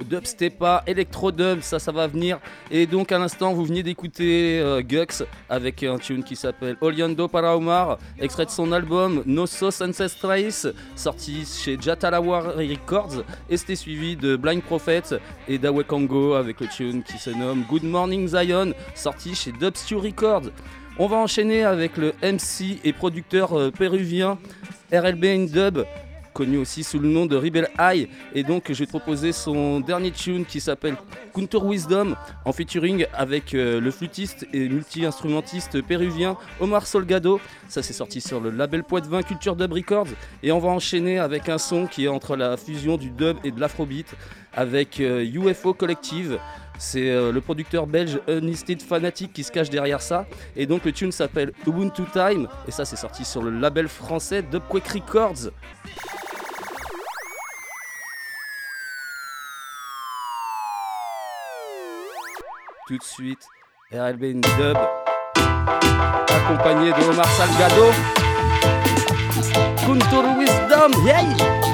au 0.00 0.04
dub 0.04 0.24
stepa, 0.24 0.82
électro 0.86 1.32
dub, 1.32 1.60
ça, 1.60 1.78
ça 1.78 1.92
va 1.92 2.06
venir. 2.06 2.38
Et 2.70 2.86
donc 2.86 3.12
à 3.12 3.18
l'instant, 3.18 3.52
vous 3.52 3.64
veniez 3.64 3.82
d'écouter 3.82 4.60
euh, 4.60 4.82
Gux 4.82 5.24
avec 5.48 5.82
un 5.82 5.98
tune 5.98 6.24
qui 6.24 6.36
s'appelle 6.36 6.76
Oliando 6.80 7.28
para 7.28 7.56
Omar, 7.56 7.98
extrait 8.18 8.46
de 8.46 8.50
son 8.50 8.72
album 8.72 9.22
Nosos 9.26 9.82
Ancestrais, 9.82 10.72
sorti 10.96 11.44
chez 11.44 11.76
Jatalawa 11.80 12.40
Records. 12.56 13.24
Et 13.48 13.56
c'était 13.56 13.76
suivi 13.76 14.16
de 14.16 14.36
Blind 14.36 14.62
Prophet 14.62 15.02
et 15.48 15.58
d'Awe 15.58 15.84
Congo 15.84 16.34
avec 16.34 16.60
le 16.60 16.68
tune 16.68 17.02
qui 17.02 17.18
se 17.18 17.30
nomme 17.30 17.64
Good 17.68 17.84
Morning 17.84 18.28
Zion, 18.28 18.72
sorti 18.94 19.34
chez 19.34 19.52
Dubstu 19.52 19.96
Records. 19.96 20.50
On 20.96 21.08
va 21.08 21.16
enchaîner 21.16 21.64
avec 21.64 21.96
le 21.96 22.12
MC 22.22 22.78
et 22.84 22.92
producteur 22.92 23.58
euh, 23.58 23.70
péruvien 23.72 24.38
RLB 24.92 25.24
in 25.24 25.44
Dub, 25.46 25.84
connu 26.34 26.58
aussi 26.58 26.84
sous 26.84 26.98
le 26.98 27.08
nom 27.08 27.24
de 27.24 27.36
Rebel 27.36 27.68
Eye. 27.78 28.08
Et 28.34 28.42
donc, 28.42 28.64
je 28.68 28.78
vais 28.78 28.84
te 28.84 28.90
proposer 28.90 29.32
son 29.32 29.80
dernier 29.80 30.10
tune 30.10 30.44
qui 30.44 30.60
s'appelle 30.60 30.96
Counter 31.32 31.58
Wisdom, 31.62 32.14
en 32.44 32.52
featuring 32.52 33.06
avec 33.14 33.54
euh, 33.54 33.80
le 33.80 33.90
flûtiste 33.90 34.46
et 34.52 34.68
multi-instrumentiste 34.68 35.80
péruvien 35.82 36.36
Omar 36.60 36.86
Solgado. 36.86 37.40
Ça, 37.68 37.82
c'est 37.82 37.92
sorti 37.94 38.20
sur 38.20 38.40
le 38.40 38.50
label 38.50 38.84
Poitvin 38.84 39.22
Culture 39.22 39.56
Dub 39.56 39.72
Records. 39.72 40.08
Et 40.42 40.52
on 40.52 40.58
va 40.58 40.68
enchaîner 40.68 41.18
avec 41.18 41.48
un 41.48 41.58
son 41.58 41.86
qui 41.86 42.04
est 42.04 42.08
entre 42.08 42.36
la 42.36 42.56
fusion 42.56 42.96
du 42.96 43.10
dub 43.10 43.38
et 43.44 43.50
de 43.50 43.60
l'afrobeat 43.60 44.14
avec 44.52 45.00
euh, 45.00 45.24
UFO 45.24 45.72
Collective. 45.72 46.38
C'est 46.78 47.10
euh, 47.10 47.32
le 47.32 47.40
producteur 47.40 47.86
belge 47.86 48.20
Unlisted 48.28 48.82
Fanatic 48.82 49.32
qui 49.32 49.44
se 49.44 49.52
cache 49.52 49.70
derrière 49.70 50.02
ça. 50.02 50.26
Et 50.56 50.66
donc 50.66 50.84
le 50.84 50.92
tune 50.92 51.12
s'appelle 51.12 51.52
Ubuntu 51.66 52.02
Time. 52.12 52.48
Et 52.66 52.70
ça 52.70 52.84
c'est 52.84 52.96
sorti 52.96 53.24
sur 53.24 53.42
le 53.42 53.50
label 53.50 53.88
français 53.88 54.42
Dubquake 54.42 54.88
Records. 54.88 55.50
Tout 62.86 62.98
de 62.98 63.02
suite, 63.02 63.40
RLB 63.92 64.40
Dub, 64.42 64.76
accompagné 66.28 66.92
de 66.92 67.10
Omar 67.10 67.26
Salgado. 67.28 67.90
Kuntur 69.86 70.24
Wisdom, 70.36 71.06
yay! 71.06 71.73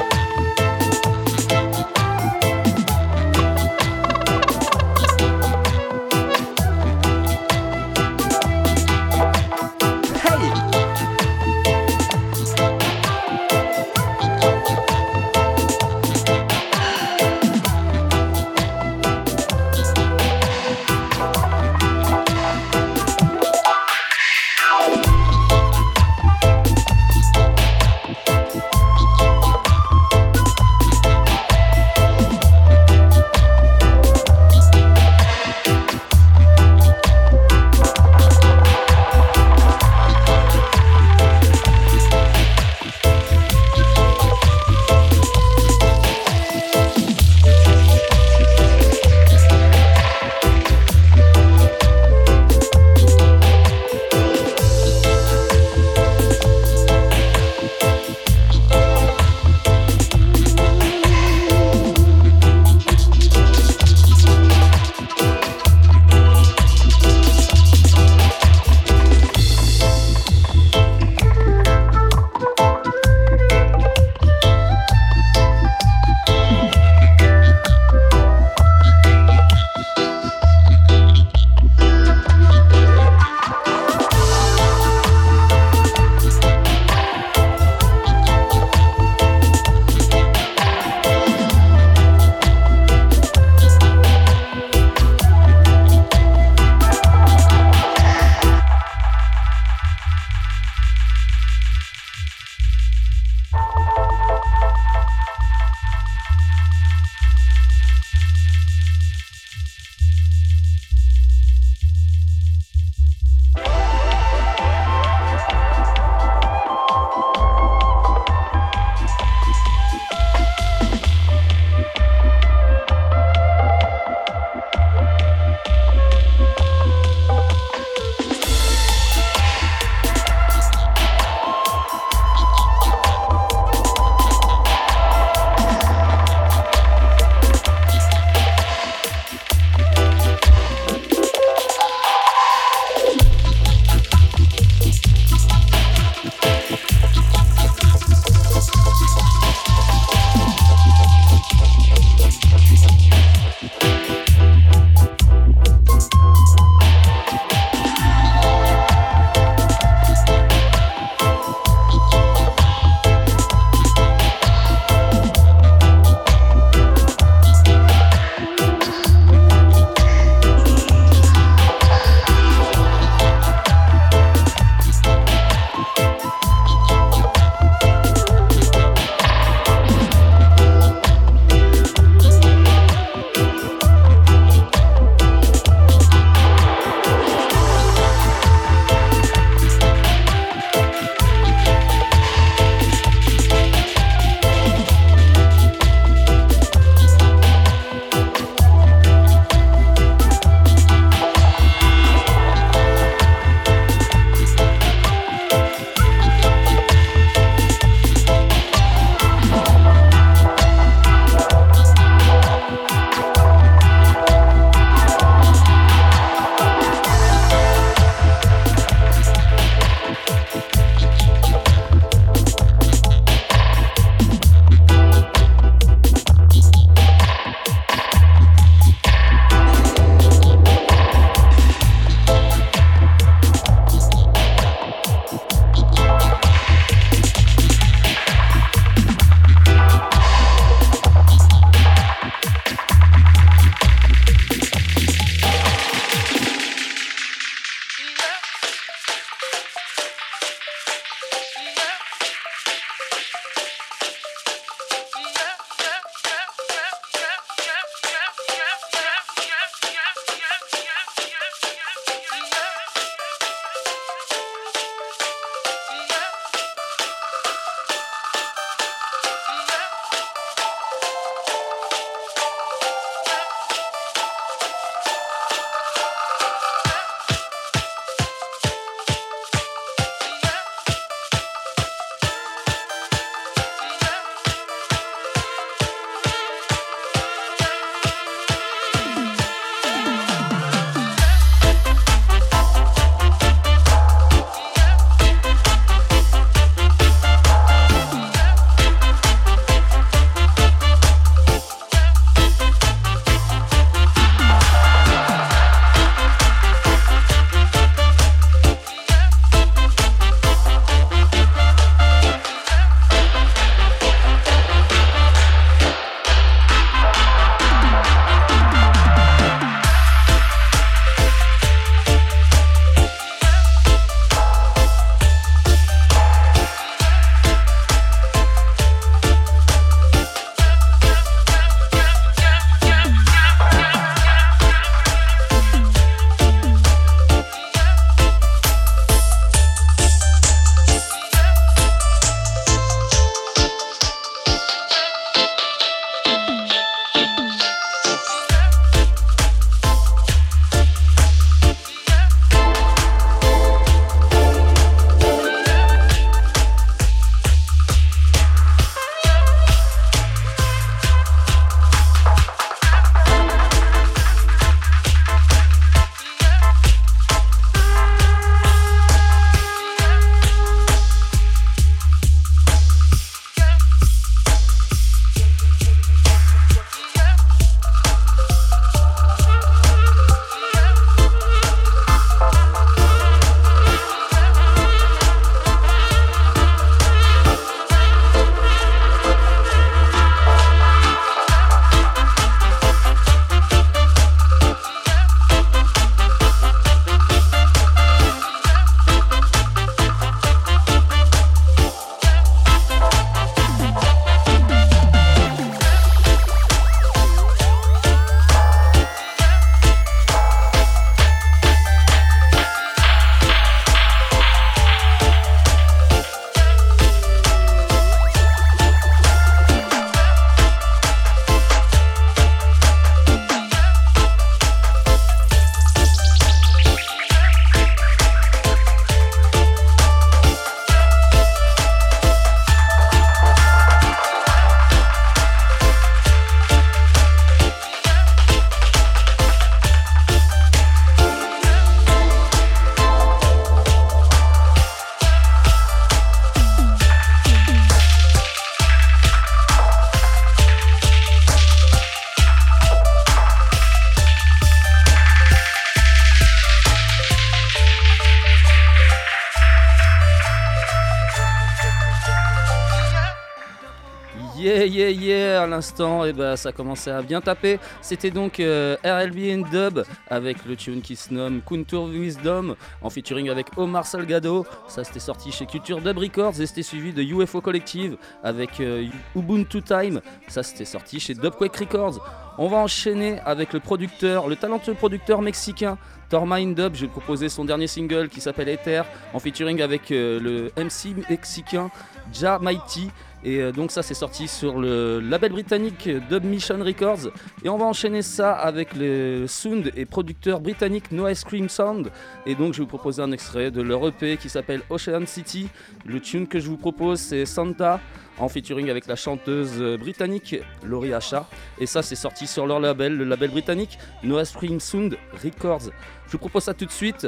Et 466.26 466.32
bah, 466.32 466.56
ça 466.56 466.72
commençait 466.72 467.10
à 467.10 467.22
bien 467.22 467.40
taper. 467.40 467.78
C'était 468.02 468.30
donc 468.30 468.60
euh, 468.60 468.96
RLB 469.04 469.38
and 469.52 469.68
Dub 469.70 470.04
avec 470.28 470.64
le 470.66 470.76
tune 470.76 471.00
qui 471.00 471.16
se 471.16 471.32
nomme 471.32 471.62
Kuntur 471.62 472.04
Wisdom 472.04 472.76
en 473.02 473.10
featuring 473.10 473.48
avec 473.48 473.66
Omar 473.76 474.06
Salgado. 474.06 474.66
Ça 474.88 475.04
c'était 475.04 475.20
sorti 475.20 475.52
chez 475.52 475.66
Culture 475.66 476.00
Dub 476.00 476.18
Records 476.18 476.60
et 476.60 476.66
c'était 476.66 476.82
suivi 476.82 477.12
de 477.12 477.22
UFO 477.22 477.60
Collective 477.60 478.16
avec 478.42 478.80
euh, 478.80 479.06
Ubuntu 479.34 479.82
Time. 479.82 480.20
Ça 480.48 480.62
c'était 480.62 480.84
sorti 480.84 481.18
chez 481.18 481.34
Dubquake 481.34 481.76
Records. 481.76 482.20
On 482.58 482.68
va 482.68 482.76
enchaîner 482.76 483.40
avec 483.46 483.72
le 483.72 483.80
producteur, 483.80 484.48
le 484.48 484.56
talentueux 484.56 484.94
producteur 484.94 485.40
mexicain 485.40 485.96
Tormind 486.28 486.74
Dub. 486.74 486.94
Je 486.94 487.02
vais 487.02 487.10
proposer 487.10 487.48
son 487.48 487.64
dernier 487.64 487.86
single 487.86 488.28
qui 488.28 488.40
s'appelle 488.40 488.68
Ether 488.68 489.02
en 489.32 489.38
featuring 489.38 489.80
avec 489.80 490.10
euh, 490.10 490.38
le 490.40 490.72
MC 490.82 491.28
mexicain 491.28 491.90
Ja 492.32 492.58
Mighty. 492.58 493.10
Et 493.42 493.60
euh, 493.60 493.72
donc 493.72 493.90
ça 493.90 494.02
c'est 494.02 494.14
sorti 494.14 494.48
sur 494.48 494.78
le 494.78 495.20
label 495.20 495.52
britannique 495.52 496.08
Dub 496.28 496.44
Mission 496.44 496.78
Records. 496.78 497.30
Et 497.64 497.68
on 497.68 497.78
va 497.78 497.86
enchaîner 497.86 498.22
ça 498.22 498.52
avec 498.52 498.94
le 498.94 499.46
sound 499.46 499.90
et 499.96 500.04
producteur 500.04 500.60
britannique 500.60 501.10
No 501.10 501.26
Ice 501.28 501.44
Cream 501.44 501.68
Sound. 501.68 502.10
Et 502.46 502.54
donc 502.54 502.74
je 502.74 502.78
vais 502.78 502.84
vous 502.84 502.88
proposer 502.88 503.22
un 503.22 503.32
extrait 503.32 503.70
de 503.70 503.80
leur 503.80 504.06
EP 504.06 504.36
qui 504.36 504.48
s'appelle 504.48 504.82
Ocean 504.90 505.24
City. 505.26 505.68
Le 506.04 506.20
tune 506.20 506.46
que 506.46 506.60
je 506.60 506.68
vous 506.68 506.76
propose 506.76 507.18
c'est 507.18 507.46
Santa 507.46 508.00
en 508.38 508.48
featuring 508.48 508.90
avec 508.90 509.06
la 509.06 509.16
chanteuse 509.16 509.82
britannique 509.98 510.56
Laurie 510.84 511.14
Asha. 511.14 511.46
Et 511.78 511.86
ça 511.86 512.02
c'est 512.02 512.16
sorti 512.16 512.46
sur 512.46 512.66
leur 512.66 512.80
label, 512.80 513.16
le 513.16 513.24
label 513.24 513.50
britannique 513.50 513.98
No 514.22 514.40
Ice 514.40 514.52
Cream 514.52 514.80
Sound 514.80 515.16
Records. 515.42 515.90
Je 516.26 516.32
vous 516.32 516.38
propose 516.38 516.64
ça 516.64 516.74
tout 516.74 516.86
de 516.86 516.90
suite. 516.90 517.26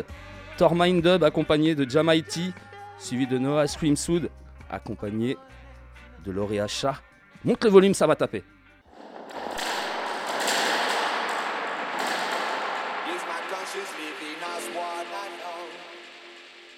Tormind 0.59 1.03
Dub 1.03 1.25
accompagné 1.25 1.75
de 1.75 1.89
Jamaiti, 1.89 2.53
suivi 2.99 3.27
de 3.27 3.39
No 3.39 3.63
Ice 3.63 3.77
Cream 3.77 3.97
Sound 3.97 4.29
accompagné 4.71 5.37
de 6.25 6.33
Lauréat 6.33 6.69
Chat. 6.69 6.97
Monte 7.45 7.65
le 7.65 7.71
volume, 7.71 7.95
ça 7.95 8.07
va 8.07 8.17
taper. 8.17 8.45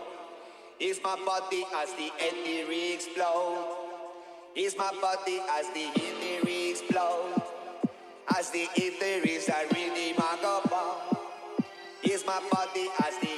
Is 0.80 1.00
my 1.02 1.16
body 1.24 1.64
as 1.80 1.92
the 1.92 2.10
ether 2.18 2.70
explode? 2.94 3.76
Is 4.54 4.76
my 4.76 4.90
body 5.00 5.40
as 5.58 5.66
the 5.72 5.86
ether 5.96 6.48
explode? 6.70 7.42
As 8.36 8.50
the 8.50 8.68
ether 8.76 9.26
is 9.26 9.48
a 9.48 9.66
really 9.74 10.14
magaba. 10.14 10.71
My 12.26 12.40
body 12.52 12.88
as 13.04 13.18
the 13.18 13.31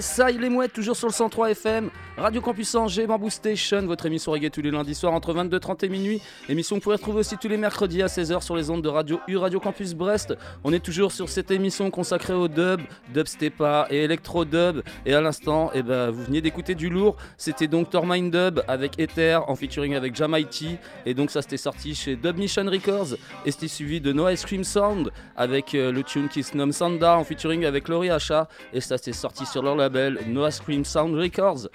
ça, 0.00 0.30
il 0.30 0.44
est 0.44 0.48
mouette, 0.48 0.72
toujours 0.72 0.96
sur 0.96 1.08
le 1.08 1.12
103 1.12 1.50
FM, 1.50 1.90
Radio 2.20 2.42
Campus 2.42 2.74
Angers, 2.74 3.06
Bamboo 3.06 3.30
Station, 3.30 3.80
votre 3.86 4.04
émission 4.04 4.32
reggae 4.32 4.50
tous 4.50 4.60
les 4.60 4.70
lundis 4.70 4.94
soirs 4.94 5.14
entre 5.14 5.32
22h30 5.32 5.86
et 5.86 5.88
minuit. 5.88 6.22
Émission 6.50 6.76
que 6.76 6.80
vous 6.80 6.84
pourrez 6.84 6.96
retrouver 6.96 7.20
aussi 7.20 7.38
tous 7.38 7.48
les 7.48 7.56
mercredis 7.56 8.02
à 8.02 8.08
16h 8.08 8.42
sur 8.42 8.56
les 8.56 8.68
ondes 8.68 8.82
de 8.82 8.90
Radio 8.90 9.20
U, 9.26 9.38
Radio 9.38 9.58
Campus 9.58 9.94
Brest. 9.94 10.36
On 10.62 10.70
est 10.74 10.84
toujours 10.84 11.12
sur 11.12 11.30
cette 11.30 11.50
émission 11.50 11.90
consacrée 11.90 12.34
au 12.34 12.46
dub, 12.46 12.82
dubstepa 13.14 13.86
et 13.88 14.02
electro 14.02 14.44
dub. 14.44 14.82
Et 15.06 15.14
à 15.14 15.22
l'instant, 15.22 15.70
eh 15.72 15.82
ben, 15.82 16.10
vous 16.10 16.22
veniez 16.22 16.42
d'écouter 16.42 16.74
du 16.74 16.90
lourd. 16.90 17.16
C'était 17.38 17.68
donc 17.68 17.88
Tormine 17.88 18.30
Dub 18.30 18.60
avec 18.68 18.98
Ether 19.00 19.38
en 19.46 19.56
featuring 19.56 19.94
avec 19.94 20.14
Jamaiti. 20.14 20.76
Et 21.06 21.14
donc 21.14 21.30
ça, 21.30 21.40
c'était 21.40 21.56
sorti 21.56 21.94
chez 21.94 22.16
Dub 22.16 22.36
Mission 22.36 22.66
Records. 22.66 23.14
Et 23.46 23.50
c'était 23.50 23.66
suivi 23.66 23.98
de 24.02 24.12
No 24.12 24.28
Ice 24.28 24.44
Cream 24.44 24.64
Sound 24.64 25.10
avec 25.36 25.74
euh, 25.74 25.90
le 25.90 26.02
tune 26.02 26.28
qui 26.28 26.42
se 26.42 26.54
nomme 26.54 26.72
Sanda 26.72 27.16
en 27.16 27.24
featuring 27.24 27.64
avec 27.64 27.88
Laurie 27.88 28.10
Hacha. 28.10 28.46
Et 28.74 28.82
ça, 28.82 28.98
c'était 28.98 29.14
sorti 29.14 29.46
sur 29.46 29.62
leur 29.62 29.74
label 29.74 30.18
No 30.26 30.46
Ice 30.46 30.60
Cream 30.60 30.84
Sound 30.84 31.14
Records. 31.14 31.68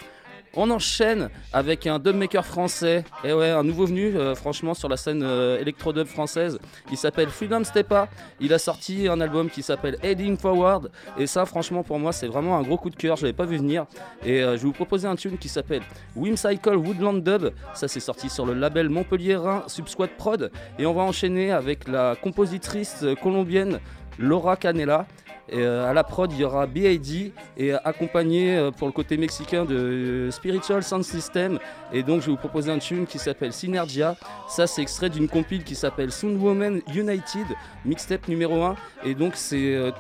On 0.57 0.71
enchaîne 0.71 1.29
avec 1.51 1.85
un 1.85 1.99
dubmaker 1.99 2.45
français, 2.45 3.03
et 3.25 3.33
ouais, 3.33 3.49
un 3.49 3.63
nouveau 3.63 3.85
venu, 3.85 4.15
euh, 4.15 4.35
franchement, 4.35 4.73
sur 4.73 4.87
la 4.87 4.95
scène 4.95 5.21
euh, 5.21 5.59
électro-dub 5.59 6.07
française. 6.07 6.59
Il 6.91 6.97
s'appelle 6.97 7.27
Freedom 7.27 7.63
Stepa. 7.65 8.07
Il 8.39 8.53
a 8.53 8.57
sorti 8.57 9.09
un 9.09 9.19
album 9.19 9.49
qui 9.49 9.61
s'appelle 9.61 9.97
Heading 10.01 10.37
Forward. 10.37 10.91
Et 11.17 11.27
ça, 11.27 11.45
franchement, 11.45 11.83
pour 11.83 11.99
moi, 11.99 12.13
c'est 12.13 12.27
vraiment 12.27 12.57
un 12.57 12.61
gros 12.61 12.77
coup 12.77 12.89
de 12.89 12.95
cœur. 12.95 13.17
Je 13.17 13.23
l'avais 13.23 13.33
pas 13.33 13.45
vu 13.45 13.57
venir. 13.57 13.85
Et 14.23 14.41
euh, 14.41 14.51
je 14.55 14.61
vais 14.61 14.67
vous 14.67 14.71
proposer 14.71 15.07
un 15.07 15.15
tune 15.15 15.37
qui 15.37 15.49
s'appelle 15.49 15.81
Whimsical 16.15 16.77
Woodland 16.77 17.21
Dub. 17.21 17.51
Ça, 17.73 17.89
c'est 17.89 17.99
sorti 17.99 18.29
sur 18.29 18.45
le 18.45 18.53
label 18.53 18.87
montpelliérain 18.87 19.63
Subsquad 19.67 20.11
Prod. 20.11 20.51
Et 20.79 20.85
on 20.85 20.93
va 20.93 21.01
enchaîner 21.01 21.51
avec 21.51 21.87
la 21.87 22.15
compositrice 22.15 22.99
euh, 23.03 23.15
colombienne 23.15 23.79
Laura 24.17 24.55
Canela. 24.55 25.05
Et 25.49 25.59
euh, 25.59 25.87
à 25.89 25.93
la 25.93 26.03
prod, 26.03 26.31
il 26.31 26.39
y 26.39 26.43
aura 26.43 26.65
BID 26.65 27.31
et 27.57 27.73
euh, 27.73 27.77
accompagné 27.83 28.57
euh, 28.57 28.71
pour 28.71 28.87
le 28.87 28.93
côté 28.93 29.15
mexicain 29.17 29.63
de 29.63 30.29
Spiritual 30.31 30.81
Sound 30.83 31.03
System. 31.03 31.59
Et 31.93 32.01
donc, 32.01 32.21
je 32.21 32.25
vais 32.27 32.31
vous 32.31 32.37
proposer 32.37 32.71
un 32.71 32.79
tune 32.79 33.05
qui 33.05 33.19
s'appelle 33.19 33.53
Synergia. 33.53 34.15
Ça, 34.49 34.65
c'est 34.65 34.81
extrait 34.81 35.09
d'une 35.09 35.27
compile 35.27 35.63
qui 35.63 35.75
s'appelle 35.75 36.11
Sound 36.11 36.41
Woman 36.41 36.81
United, 36.95 37.45
mixtape 37.85 38.27
numéro 38.27 38.63
1. 38.63 38.75
Et 39.05 39.13
donc, 39.13 39.35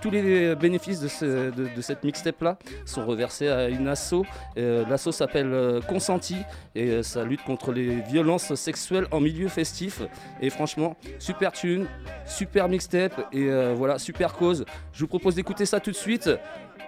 tous 0.01 0.09
les 0.09 0.55
bénéfices 0.55 0.99
de, 0.99 1.07
ce- 1.07 1.51
de- 1.51 1.81
cette 1.81 2.03
mixtape-là 2.03 2.57
sont 2.85 3.05
reversés 3.05 3.47
à 3.47 3.69
une 3.69 3.87
asso. 3.87 4.23
L'asso 4.55 5.11
s'appelle 5.11 5.79
Consenti 5.87 6.37
et 6.73 7.03
ça 7.03 7.23
lutte 7.23 7.43
contre 7.43 7.71
les 7.71 8.01
violences 8.01 8.55
sexuelles 8.55 9.05
en 9.11 9.19
milieu 9.19 9.47
festif. 9.47 10.01
Et 10.41 10.49
franchement, 10.49 10.95
super 11.19 11.51
tune, 11.51 11.85
super 12.25 12.67
mixtape 12.67 13.27
et 13.31 13.47
voilà, 13.75 13.99
super 13.99 14.33
cause. 14.33 14.65
Je 14.91 15.01
vous 15.01 15.07
propose 15.07 15.34
propose 15.43 15.65
ça 15.65 15.79
tout 15.79 15.91
de 15.91 15.95
suite. 15.95 16.29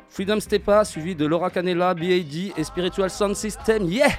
Freedom 0.09 0.39
Stepa, 0.39 0.85
suivi 0.85 1.15
de 1.15 1.25
Laura 1.25 1.49
Canella, 1.49 1.93
B.A.D. 1.93 2.53
et 2.55 2.63
Spiritual 2.63 3.09
Sound 3.09 3.35
System. 3.35 3.83
Yeah! 3.83 4.11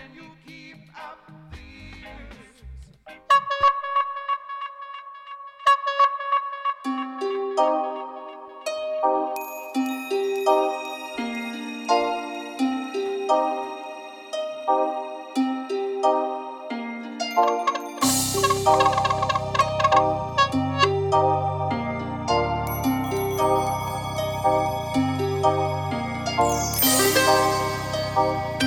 On 28.19 28.58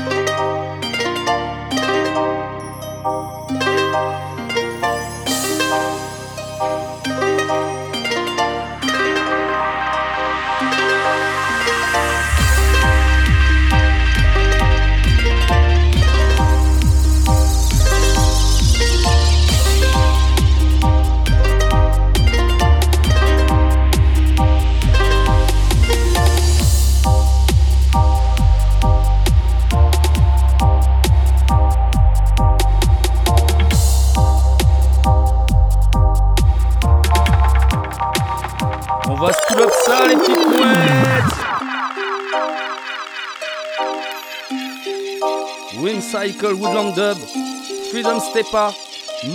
Stepa, 48.31 48.73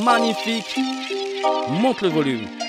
magnifique. 0.04 0.80
Monte 1.68 2.00
le 2.00 2.08
volume. 2.08 2.65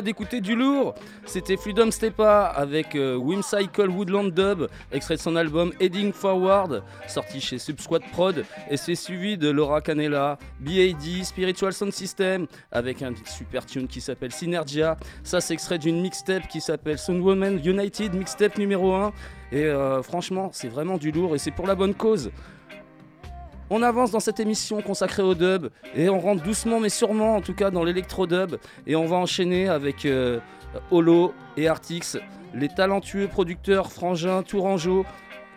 D'écouter 0.00 0.40
du 0.40 0.54
lourd. 0.54 0.94
C'était 1.26 1.56
Freedom 1.56 1.90
Stepa 1.90 2.46
avec 2.46 2.94
euh, 2.94 3.16
Whimsical 3.16 3.90
Woodland 3.90 4.30
Dub, 4.30 4.68
extrait 4.92 5.16
de 5.16 5.20
son 5.20 5.36
album 5.36 5.72
Heading 5.80 6.12
Forward, 6.12 6.82
sorti 7.08 7.40
chez 7.40 7.58
Subsquad 7.58 8.02
Prod, 8.12 8.44
et 8.70 8.76
c'est 8.76 8.94
suivi 8.94 9.36
de 9.36 9.50
Laura 9.50 9.80
Canella, 9.80 10.38
BAD, 10.60 11.24
Spiritual 11.24 11.72
Sound 11.72 11.92
System, 11.92 12.46
avec 12.72 13.02
un 13.02 13.12
super 13.24 13.66
tune 13.66 13.88
qui 13.88 14.00
s'appelle 14.00 14.32
Synergia. 14.32 14.96
Ça, 15.22 15.40
c'est 15.40 15.54
extrait 15.54 15.78
d'une 15.78 16.00
mixtape 16.00 16.48
qui 16.48 16.60
s'appelle 16.60 16.98
Sound 16.98 17.22
Woman 17.22 17.60
United, 17.64 18.14
mixtape 18.14 18.58
numéro 18.58 18.94
1. 18.94 19.12
Et 19.52 19.64
euh, 19.64 20.02
franchement, 20.02 20.50
c'est 20.52 20.68
vraiment 20.68 20.98
du 20.98 21.12
lourd 21.12 21.34
et 21.34 21.38
c'est 21.38 21.52
pour 21.52 21.66
la 21.66 21.74
bonne 21.74 21.94
cause. 21.94 22.30
On 23.76 23.82
avance 23.82 24.12
dans 24.12 24.20
cette 24.20 24.38
émission 24.38 24.82
consacrée 24.82 25.24
au 25.24 25.34
dub 25.34 25.66
et 25.96 26.08
on 26.08 26.20
rentre 26.20 26.44
doucement 26.44 26.78
mais 26.78 26.90
sûrement 26.90 27.34
en 27.34 27.40
tout 27.40 27.54
cas 27.54 27.72
dans 27.72 27.82
l'électro-dub 27.82 28.54
et 28.86 28.94
on 28.94 29.04
va 29.06 29.16
enchaîner 29.16 29.68
avec 29.68 30.06
euh, 30.06 30.38
Holo 30.92 31.34
et 31.56 31.66
Artix, 31.66 32.16
les 32.54 32.68
talentueux 32.68 33.26
producteurs 33.26 33.90
frangins 33.90 34.44
Tourangeau 34.44 35.04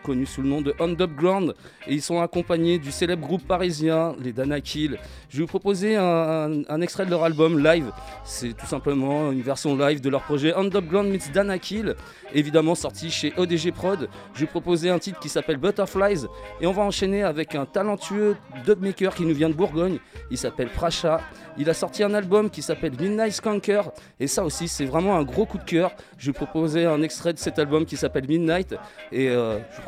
connus 0.08 0.26
sous 0.26 0.42
le 0.42 0.48
nom 0.48 0.62
de 0.62 0.74
On 0.80 0.88
Dub 0.88 1.16
Ground 1.16 1.54
et 1.86 1.94
ils 1.94 2.02
sont 2.02 2.22
accompagnés 2.22 2.80
du 2.80 2.92
célèbre 2.92 3.28
groupe 3.28 3.46
parisien 3.46 4.16
les 4.24 4.32
Danakil. 4.32 4.98
Je 5.30 5.38
vais 5.38 5.42
vous 5.42 5.48
proposer 5.48 5.98
un, 5.98 6.82
extrait 6.82 7.06
de 7.06 7.12
leur 7.12 7.26
album 7.26 7.62
live. 7.62 7.92
C'est 8.24 8.56
tout 8.56 8.66
simplement 8.66 9.34
une 9.34 9.42
version 9.42 9.76
live 9.76 10.00
de 10.00 10.10
leur 10.10 10.24
projet 10.24 10.54
On 10.56 10.64
Dub 10.64 10.88
Ground 10.88 11.10
meets 11.12 11.30
Danakil, 11.34 11.96
évidemment 12.34 12.74
sorti 12.74 13.12
chez 13.12 13.34
ODG 13.36 13.74
Prod. 13.74 14.08
Je 14.34 14.40
vais 14.40 14.46
vous 14.46 14.52
proposer 14.52 14.90
un 14.90 14.98
titre 14.98 15.20
qui 15.20 15.28
s'appelle 15.28 15.58
Butterflies 15.58 16.26
et 16.62 16.68
on 16.68 16.72
va 16.72 16.84
enchaîner 16.84 17.24
avec 17.24 17.54
un 17.54 17.66
talentueux 17.66 18.38
dubmaker 18.66 19.14
qui 19.14 19.26
nous 19.26 19.36
vient 19.36 19.50
de 19.50 19.56
Bourgogne. 19.56 20.00
Il 20.32 20.38
s'appelle 20.38 20.70
Pracha. 20.70 21.20
Il 21.58 21.70
a 21.70 21.74
sorti 21.74 22.04
un 22.04 22.14
album 22.14 22.50
qui 22.50 22.62
s'appelle 22.62 22.94
Midnight 22.98 23.34
Skanker 23.34 23.92
et 24.22 24.28
ça 24.28 24.46
aussi 24.46 24.70
c'est 24.70 24.86
vraiment 24.86 25.18
un 25.18 25.24
gros 25.24 25.46
coup 25.46 25.58
de 25.58 25.66
cœur. 25.66 25.92
Je 26.18 26.28
vais 26.28 26.32
vous 26.32 26.46
proposer 26.46 26.86
un 26.86 27.02
extrait 27.02 27.34
de 27.34 27.40
cet 27.40 27.60
album 27.60 27.86
qui 27.86 27.98
s'appelle 27.98 28.26
Midnight 28.28 28.76
et 29.12 29.28
euh, 29.30 29.58
je 29.72 29.82
vous 29.82 29.88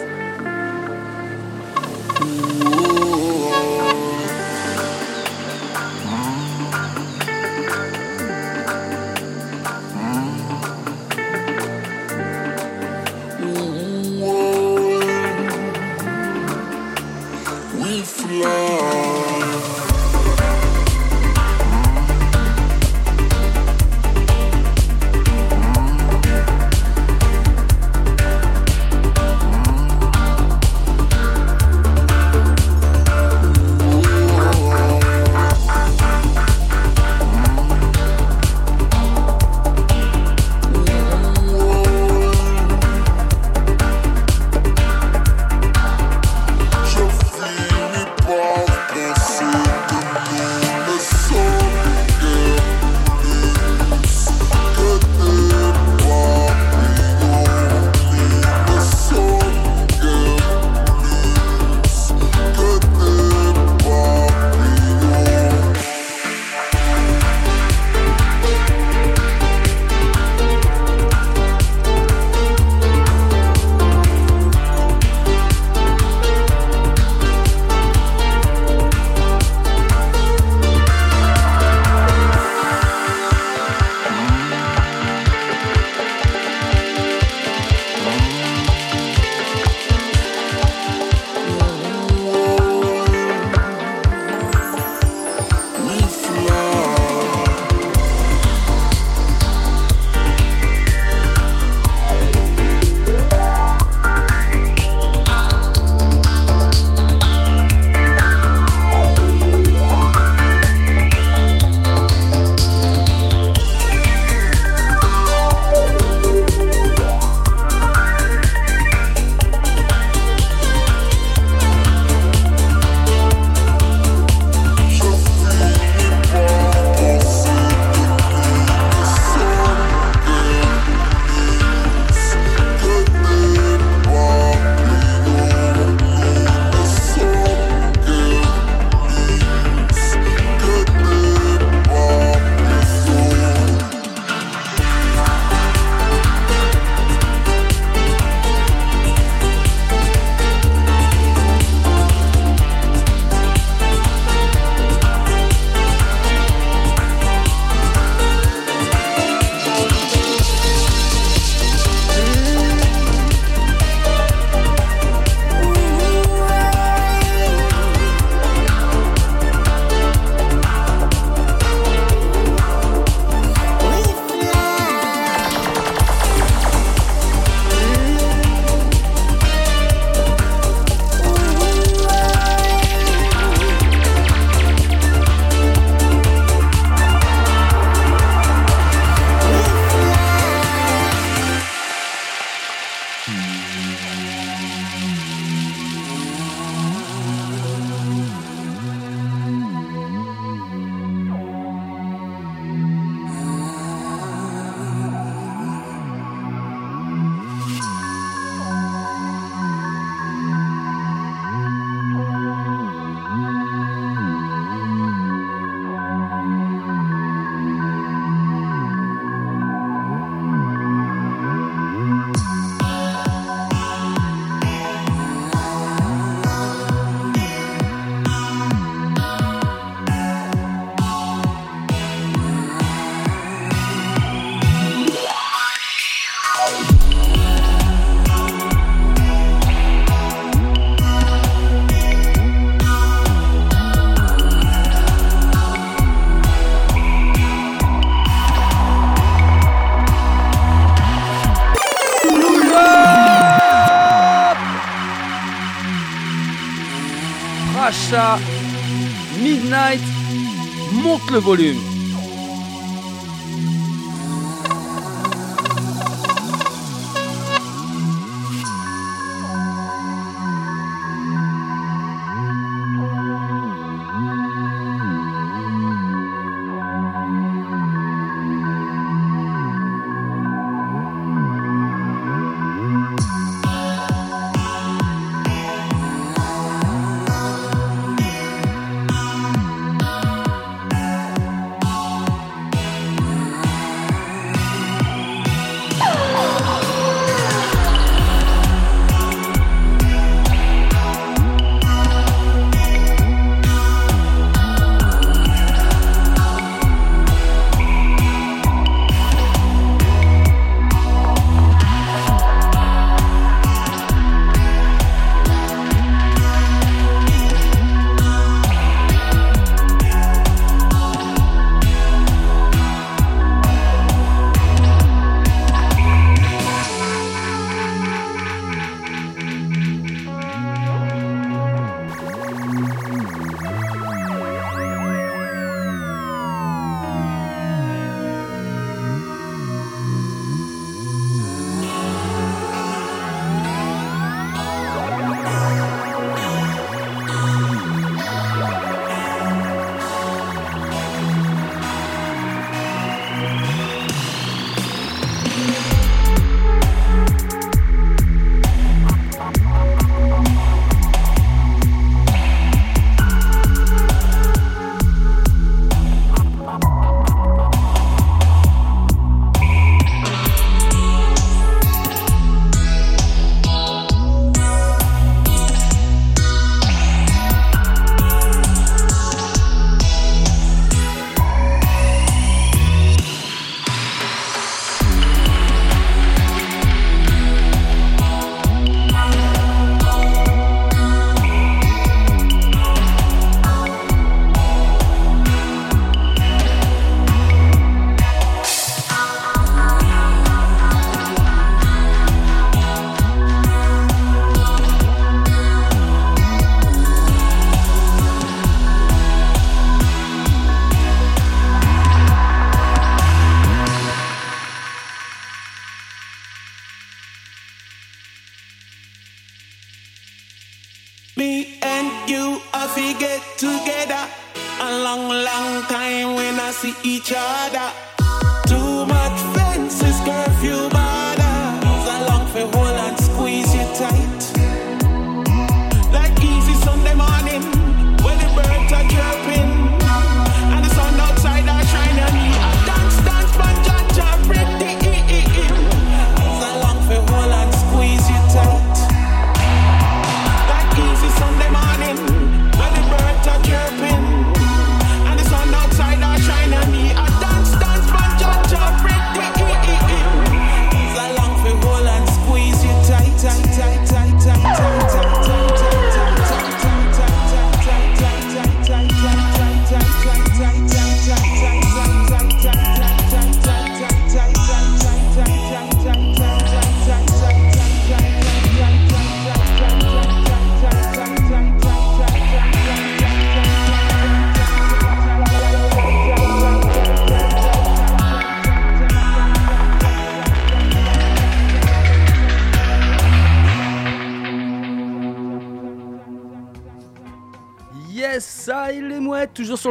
le 261.31 261.39
volume. 261.39 261.90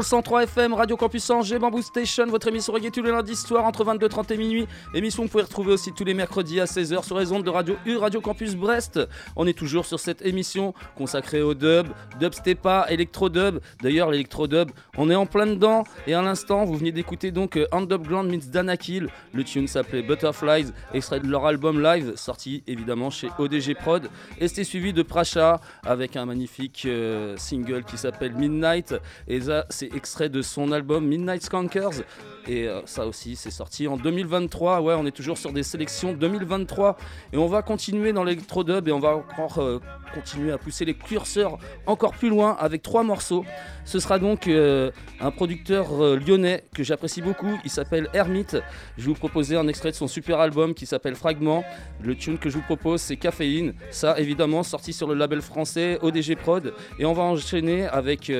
Le 0.00 0.04
103 0.04 0.44
FM, 0.44 0.72
Radio 0.72 0.96
Campus 0.96 1.28
Angers, 1.28 1.58
Bamboo 1.58 1.82
Station, 1.82 2.24
votre 2.28 2.48
émission 2.48 2.72
reggae 2.72 2.90
tous 2.90 3.02
les 3.02 3.10
lundis 3.10 3.36
soirs 3.36 3.66
entre 3.66 3.84
22h30 3.84 4.32
et 4.32 4.36
minuit. 4.38 4.66
Émission 4.94 5.24
que 5.24 5.26
vous 5.26 5.32
pouvez 5.32 5.44
retrouver 5.44 5.74
aussi 5.74 5.92
tous 5.92 6.04
les 6.04 6.14
mercredis 6.14 6.58
à 6.58 6.64
16h 6.64 7.04
sur 7.04 7.18
les 7.18 7.30
ondes 7.32 7.44
de 7.44 7.50
Radio 7.50 7.76
U, 7.84 7.98
Radio 7.98 8.22
Campus 8.22 8.54
Brest. 8.54 8.98
On 9.36 9.46
est 9.46 9.52
toujours 9.52 9.84
sur 9.84 10.00
cette 10.00 10.24
émission 10.24 10.72
consacrée 10.96 11.42
au 11.42 11.52
dub, 11.52 11.88
dubstepa, 12.18 12.86
électro-dub. 12.88 13.60
D'ailleurs, 13.82 14.10
l'électro-dub, 14.10 14.70
on 14.96 15.10
est 15.10 15.14
en 15.14 15.26
plein 15.26 15.46
dedans. 15.46 15.84
Et 16.06 16.14
à 16.14 16.22
l'instant, 16.22 16.64
vous 16.64 16.76
venez 16.76 16.92
d'écouter 16.92 17.30
donc 17.30 17.58
euh, 17.58 17.66
Underground 17.70 18.30
Meets 18.30 18.50
Danakil. 18.50 19.08
Le 19.34 19.44
tune 19.44 19.68
s'appelait 19.68 20.02
Butterflies, 20.02 20.72
extrait 20.94 21.20
de 21.20 21.26
leur 21.26 21.44
album 21.44 21.82
live, 21.82 22.14
sorti 22.16 22.62
évidemment 22.66 23.10
chez 23.10 23.28
ODG 23.38 23.74
Prod. 23.74 24.08
Et 24.38 24.48
c'était 24.48 24.64
suivi 24.64 24.94
de 24.94 25.02
Pracha 25.02 25.60
avec 25.84 26.16
un 26.16 26.24
magnifique 26.24 26.84
euh, 26.86 27.36
single 27.36 27.84
qui 27.84 27.98
s'appelle 27.98 28.32
Midnight. 28.32 28.94
Et 29.28 29.42
ça, 29.42 29.66
c'est 29.68 29.89
extrait 29.94 30.28
de 30.28 30.42
son 30.42 30.72
album 30.72 31.06
Midnight 31.06 31.42
Skankers. 31.42 32.02
Et 32.48 32.66
euh, 32.66 32.80
ça 32.86 33.06
aussi, 33.06 33.36
c'est 33.36 33.50
sorti 33.50 33.86
en 33.86 33.96
2023. 33.96 34.80
Ouais, 34.80 34.94
on 34.96 35.06
est 35.06 35.10
toujours 35.10 35.38
sur 35.38 35.52
des 35.52 35.62
sélections 35.62 36.12
2023. 36.12 36.96
Et 37.32 37.36
on 37.36 37.46
va 37.46 37.62
continuer 37.62 38.12
dans 38.12 38.24
l'électro-dub 38.24 38.88
et 38.88 38.92
on 38.92 38.98
va 38.98 39.16
encore 39.16 39.58
euh, 39.58 39.78
continuer 40.14 40.50
à 40.50 40.58
pousser 40.58 40.84
les 40.84 40.94
curseurs 40.94 41.58
encore 41.86 42.12
plus 42.12 42.28
loin 42.28 42.56
avec 42.58 42.82
trois 42.82 43.02
morceaux. 43.02 43.44
Ce 43.84 43.98
sera 43.98 44.18
donc 44.18 44.48
euh, 44.48 44.90
un 45.20 45.30
producteur 45.30 46.16
lyonnais 46.16 46.64
que 46.74 46.82
j'apprécie 46.82 47.22
beaucoup. 47.22 47.58
Il 47.64 47.70
s'appelle 47.70 48.08
Hermite. 48.14 48.56
Je 48.96 49.02
vais 49.02 49.08
vous 49.08 49.14
proposer 49.14 49.56
un 49.56 49.68
extrait 49.68 49.90
de 49.90 49.96
son 49.96 50.08
super 50.08 50.40
album 50.40 50.74
qui 50.74 50.86
s'appelle 50.86 51.14
Fragment. 51.14 51.62
Le 52.02 52.14
tune 52.14 52.38
que 52.38 52.48
je 52.48 52.56
vous 52.56 52.64
propose, 52.64 53.00
c'est 53.00 53.16
Caféine. 53.16 53.74
Ça, 53.90 54.18
évidemment, 54.18 54.62
sorti 54.62 54.92
sur 54.92 55.06
le 55.06 55.14
label 55.14 55.42
français 55.42 55.98
ODG 56.02 56.36
Prod. 56.36 56.74
Et 56.98 57.04
on 57.04 57.12
va 57.12 57.22
enchaîner 57.22 57.86
avec 57.86 58.32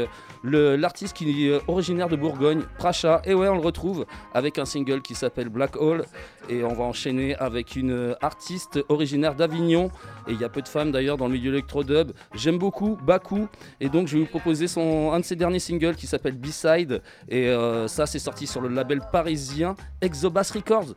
l'artiste 0.43 1.17
qui 1.17 1.49
est 1.49 1.61
originaire 1.69 2.09
de 2.09 2.17
Bourgogne, 2.17 2.63
Pracha. 2.79 3.21
Et 3.25 3.35
ouais, 3.35 3.49
on 3.49 3.55
le 3.55 3.61
retrouve 3.61 4.07
avec 4.33 4.59
un 4.59 4.65
single 4.65 5.03
qui 5.03 5.15
s'appelle 5.15 5.49
Black 5.49 5.77
Hole. 5.77 6.05
Et 6.49 6.65
on 6.65 6.75
va 6.75 6.85
enchaîner 6.85 7.37
avec 7.37 7.77
une 7.77 7.93
euh, 7.93 8.15
artiste 8.21 8.81
originaire 8.89 9.35
d'Avignon. 9.35 9.91
Et 10.27 10.33
il 10.33 10.41
y 10.41 10.45
a 10.45 10.49
peu 10.49 10.63
de 10.63 10.69
femmes 10.69 10.91
d'ailleurs 10.91 11.17
dans 11.17 11.27
le 11.27 11.35
milieu 11.35 11.53
électro-dub. 11.53 12.13
J'aime 12.35 12.59
beaucoup 12.59 12.97
Baku. 13.05 13.47
Et 13.81 13.89
donc 13.89 14.09
je 14.09 14.15
vais 14.15 14.21
vous 14.21 14.29
proposer 14.29 14.67
son, 14.67 15.13
un 15.13 15.21
de 15.21 15.25
ses 15.25 15.37
derniers 15.37 15.59
singles 15.59 15.95
qui 15.95 16.07
s'appelle 16.07 16.37
B-Side. 16.37 17.03
Et 17.29 17.49
euh, 17.49 17.87
ça, 17.89 18.07
c'est 18.07 18.19
sorti 18.19 18.47
sur 18.47 18.61
le 18.61 18.69
label 18.69 19.01
parisien 19.13 19.75
Exobas 20.01 20.51
Records. 20.55 20.95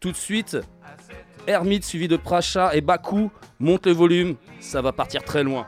Tout 0.00 0.12
de 0.12 0.16
suite, 0.16 0.58
Hermite 1.46 1.84
suivi 1.84 2.06
de 2.08 2.16
Pracha 2.16 2.74
et 2.74 2.80
Baku. 2.80 3.30
Monte 3.58 3.86
le 3.86 3.92
volume, 3.92 4.36
ça 4.60 4.82
va 4.82 4.92
partir 4.92 5.22
très 5.24 5.42
loin. 5.42 5.66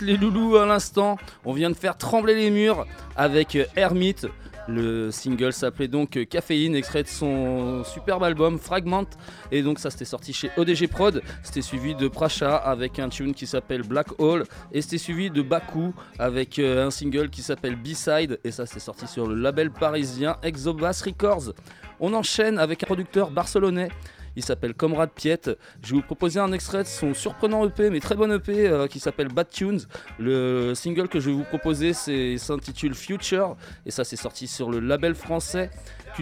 Les 0.00 0.16
loulous, 0.16 0.56
à 0.56 0.66
l'instant, 0.66 1.18
on 1.44 1.52
vient 1.52 1.68
de 1.68 1.74
faire 1.74 1.96
trembler 1.96 2.36
les 2.36 2.50
murs 2.50 2.86
avec 3.16 3.56
euh, 3.56 3.64
Hermite. 3.74 4.28
Le 4.68 5.10
single 5.10 5.52
s'appelait 5.52 5.88
donc 5.88 6.16
euh, 6.16 6.24
Caféine, 6.24 6.76
extrait 6.76 7.02
de 7.02 7.08
son 7.08 7.82
superbe 7.82 8.22
album 8.22 8.60
Fragment. 8.60 9.06
Et 9.50 9.62
donc, 9.62 9.80
ça 9.80 9.90
c'était 9.90 10.04
sorti 10.04 10.32
chez 10.32 10.50
ODG 10.56 10.86
Prod. 10.86 11.22
C'était 11.42 11.60
suivi 11.60 11.96
de 11.96 12.06
Pracha 12.06 12.56
avec 12.56 13.00
un 13.00 13.08
tune 13.08 13.34
qui 13.34 13.48
s'appelle 13.48 13.82
Black 13.82 14.06
Hole. 14.18 14.44
Et 14.70 14.80
c'était 14.80 14.98
suivi 14.98 15.28
de 15.28 15.42
Baku 15.42 15.92
avec 16.20 16.60
euh, 16.60 16.86
un 16.86 16.90
single 16.92 17.28
qui 17.28 17.42
s'appelle 17.42 17.74
B-Side. 17.74 18.38
Et 18.44 18.52
ça 18.52 18.66
c'était 18.66 18.80
sorti 18.80 19.08
sur 19.08 19.26
le 19.26 19.34
label 19.34 19.72
parisien 19.72 20.36
Exobass 20.44 21.02
Records. 21.02 21.52
On 21.98 22.14
enchaîne 22.14 22.58
avec 22.58 22.84
un 22.84 22.86
producteur 22.86 23.30
barcelonais. 23.30 23.88
Il 24.36 24.44
s'appelle 24.44 24.74
Comrade 24.74 25.10
Piet. 25.10 25.40
Je 25.82 25.90
vais 25.90 25.96
vous 25.96 26.02
proposer 26.02 26.40
un 26.40 26.52
extrait 26.52 26.82
de 26.82 26.88
son 26.88 27.14
surprenant 27.14 27.66
EP, 27.66 27.90
mais 27.90 28.00
très 28.00 28.14
bon 28.14 28.32
EP, 28.32 28.68
euh, 28.68 28.86
qui 28.86 29.00
s'appelle 29.00 29.28
Bad 29.28 29.48
Tunes. 29.50 29.80
Le 30.18 30.74
single 30.74 31.08
que 31.08 31.20
je 31.20 31.30
vais 31.30 31.36
vous 31.36 31.44
proposer 31.44 31.92
s'intitule 31.92 32.94
Future. 32.94 33.56
Et 33.86 33.90
ça, 33.90 34.04
c'est 34.04 34.16
sorti 34.16 34.46
sur 34.46 34.70
le 34.70 34.80
label 34.80 35.14
français 35.14 35.70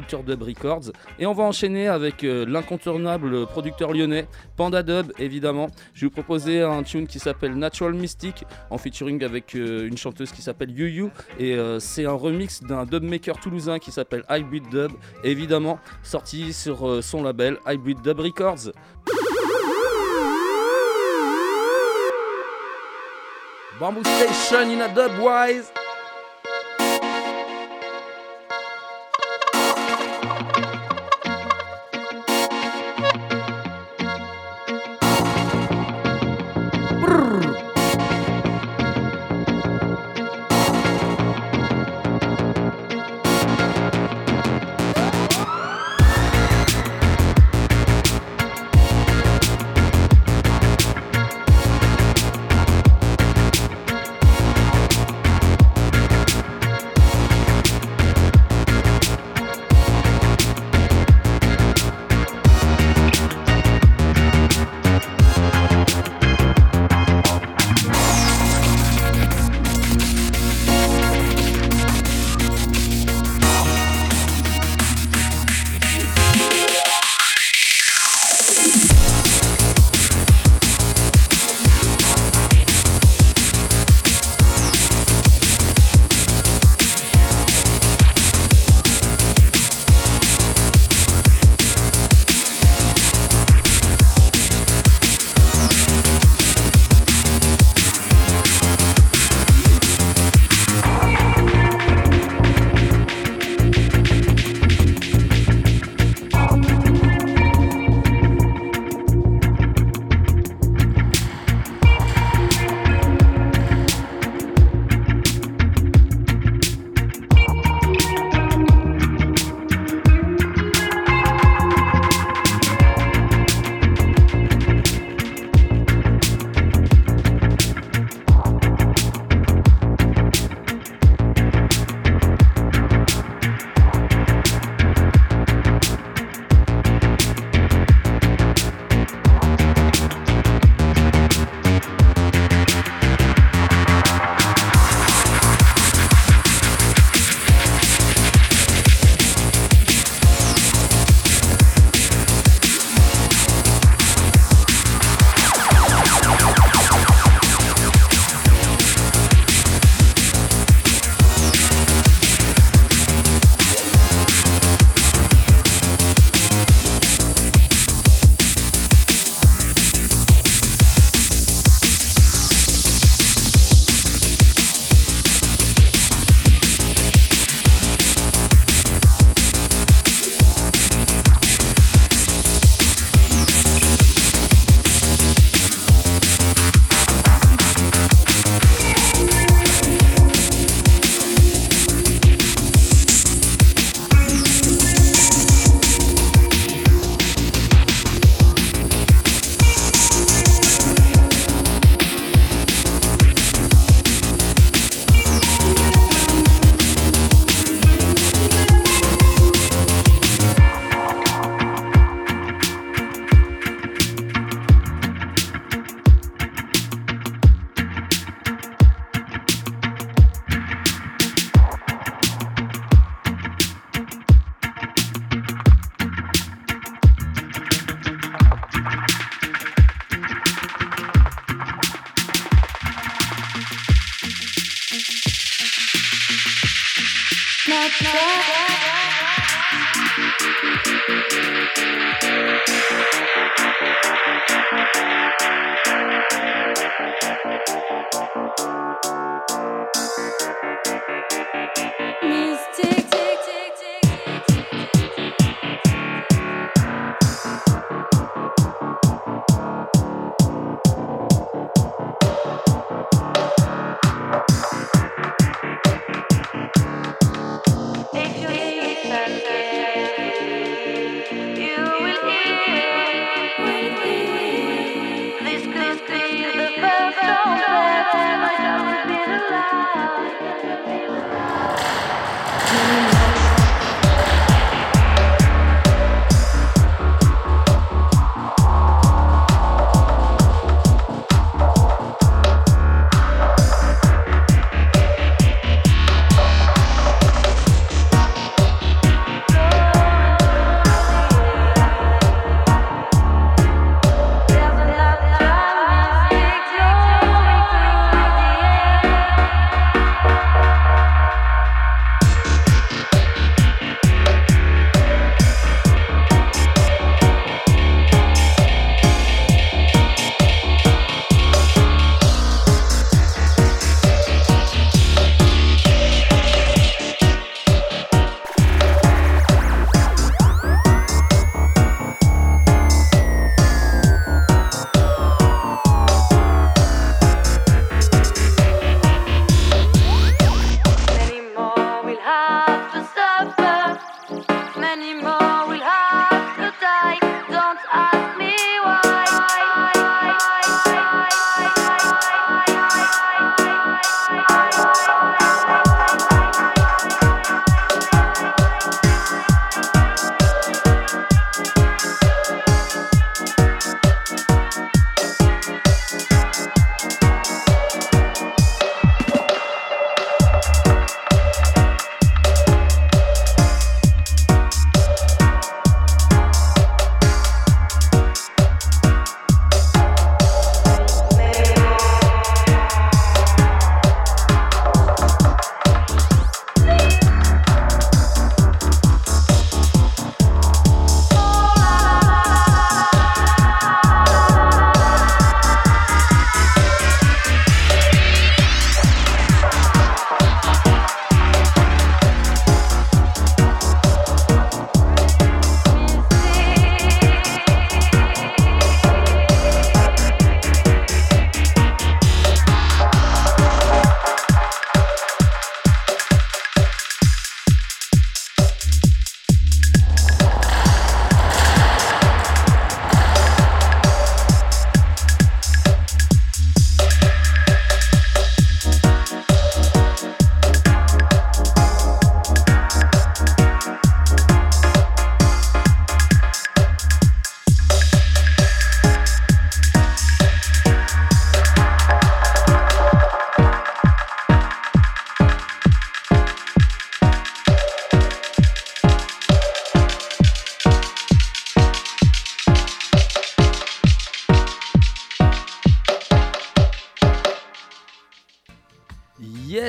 Dub 0.02 0.42
Records. 0.42 0.92
Et 1.18 1.26
on 1.26 1.32
va 1.32 1.44
enchaîner 1.44 1.88
avec 1.88 2.24
euh, 2.24 2.44
l'incontournable 2.46 3.46
producteur 3.46 3.92
lyonnais, 3.92 4.26
Panda 4.56 4.82
Dub, 4.82 5.12
évidemment. 5.18 5.68
Je 5.94 6.02
vais 6.02 6.06
vous 6.06 6.12
proposer 6.12 6.62
un 6.62 6.82
tune 6.82 7.06
qui 7.06 7.18
s'appelle 7.18 7.54
Natural 7.54 7.94
Mystic, 7.94 8.44
en 8.70 8.78
featuring 8.78 9.22
avec 9.24 9.54
euh, 9.54 9.86
une 9.86 9.96
chanteuse 9.96 10.32
qui 10.32 10.42
s'appelle 10.42 10.70
Yu 10.70 11.10
Et 11.38 11.54
euh, 11.54 11.80
c'est 11.80 12.06
un 12.06 12.12
remix 12.12 12.62
d'un 12.62 12.84
dubmaker 12.84 13.38
toulousain 13.40 13.78
qui 13.78 13.92
s'appelle 13.92 14.24
Hybrid 14.30 14.68
Dub, 14.70 14.92
évidemment 15.24 15.78
sorti 16.02 16.52
sur 16.52 17.02
son 17.02 17.22
label 17.22 17.58
Hybrid 17.66 18.00
Dub 18.02 18.20
Records. 18.20 18.72
Bamboo 23.78 24.02
Station 24.02 24.70
in 24.70 24.80
a 24.80 24.88
Dubwise. 24.88 25.70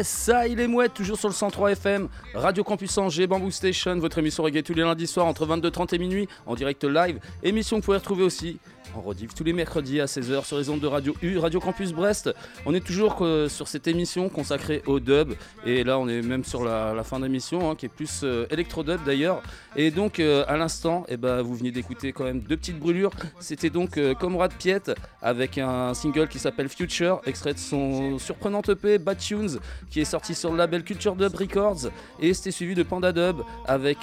Ça, 0.04 0.48
il 0.48 0.60
est 0.60 0.68
mouette, 0.68 0.94
toujours 0.94 1.18
sur 1.18 1.28
le 1.28 1.34
103 1.34 1.72
FM, 1.72 2.08
Radio 2.34 2.64
Campus 2.64 2.98
Angers, 2.98 3.28
Bamboo 3.28 3.52
Station, 3.52 3.98
votre 4.00 4.18
émission 4.18 4.44
reggae 4.44 4.64
tous 4.64 4.74
les 4.74 4.84
lundis 4.84 5.08
soirs 5.08 5.26
entre 5.26 5.46
22h30 5.46 5.96
et 5.96 5.98
minuit, 5.98 6.30
en 6.46 6.56
direct 6.56 6.84
live. 6.84 7.20
Émission 7.44 7.78
que 7.78 7.82
vous 7.82 7.86
pouvez 7.86 7.98
retrouver 7.98 8.24
aussi 8.24 8.60
en 9.00 9.02
rediff 9.02 9.34
tous 9.34 9.46
les 9.46 9.54
mercredis 9.54 10.02
à 10.02 10.06
16h 10.06 10.44
sur 10.46 10.58
les 10.58 10.70
ondes 10.70 10.82
de 10.82 10.88
Radio 10.88 11.16
U, 11.22 11.38
Radio 11.38 11.62
Campus 11.62 11.94
Brest. 11.94 12.30
On 12.66 12.74
est 12.74 12.86
toujours 12.86 13.26
sur 13.48 13.68
cette 13.68 13.88
émission 13.88 14.28
consacrée 14.28 14.84
au 14.88 15.00
dub, 15.00 15.34
et 15.66 15.84
là 15.86 15.98
on 15.98 16.08
est 16.10 16.22
même 16.22 16.44
sur 16.44 16.64
la, 16.64 17.02
fin 17.04 17.20
d'émission, 17.22 17.72
hein, 17.72 17.76
qui 17.76 17.86
est 17.86 17.90
plus 17.90 18.22
euh, 18.24 18.46
électro-dub 18.50 19.04
d'ailleurs. 19.06 19.42
Et 19.76 19.90
donc 19.90 20.20
euh, 20.20 20.44
à 20.48 20.58
l'instant, 20.58 21.06
eh 21.08 21.16
ben, 21.16 21.42
vous 21.42 21.56
venez 21.56 21.72
d'écouter 21.72 22.12
quand 22.12 22.26
même 22.26 22.42
deux 22.42 22.58
petites 22.58 22.78
brûlures. 22.78 23.12
C'était 23.40 23.70
donc 23.70 23.98
euh, 23.98 24.14
Comrade 24.14 24.54
Piet 24.54 24.82
avec 25.22 25.58
un 25.58 25.94
single 25.94 26.28
qui 26.28 26.40
s'appelle 26.40 26.68
Future, 26.68 27.22
extrait 27.26 27.54
de 27.54 27.60
son 27.60 28.20
surprenant 28.20 28.62
EP 28.68 28.98
Bad 28.98 29.18
Tunes, 29.18 29.60
qui 29.90 30.02
est 30.02 30.06
sorti 30.06 30.36
sur 30.36 30.52
le 30.52 30.58
label 30.58 30.84
Culture 30.84 31.16
Dub 31.16 31.34
Records. 31.36 31.90
Et 32.20 32.34
c'était 32.34 32.52
suivi 32.52 32.76
de 32.76 32.84
Panda 32.84 33.14
Dub 33.14 33.38
avec 33.66 34.00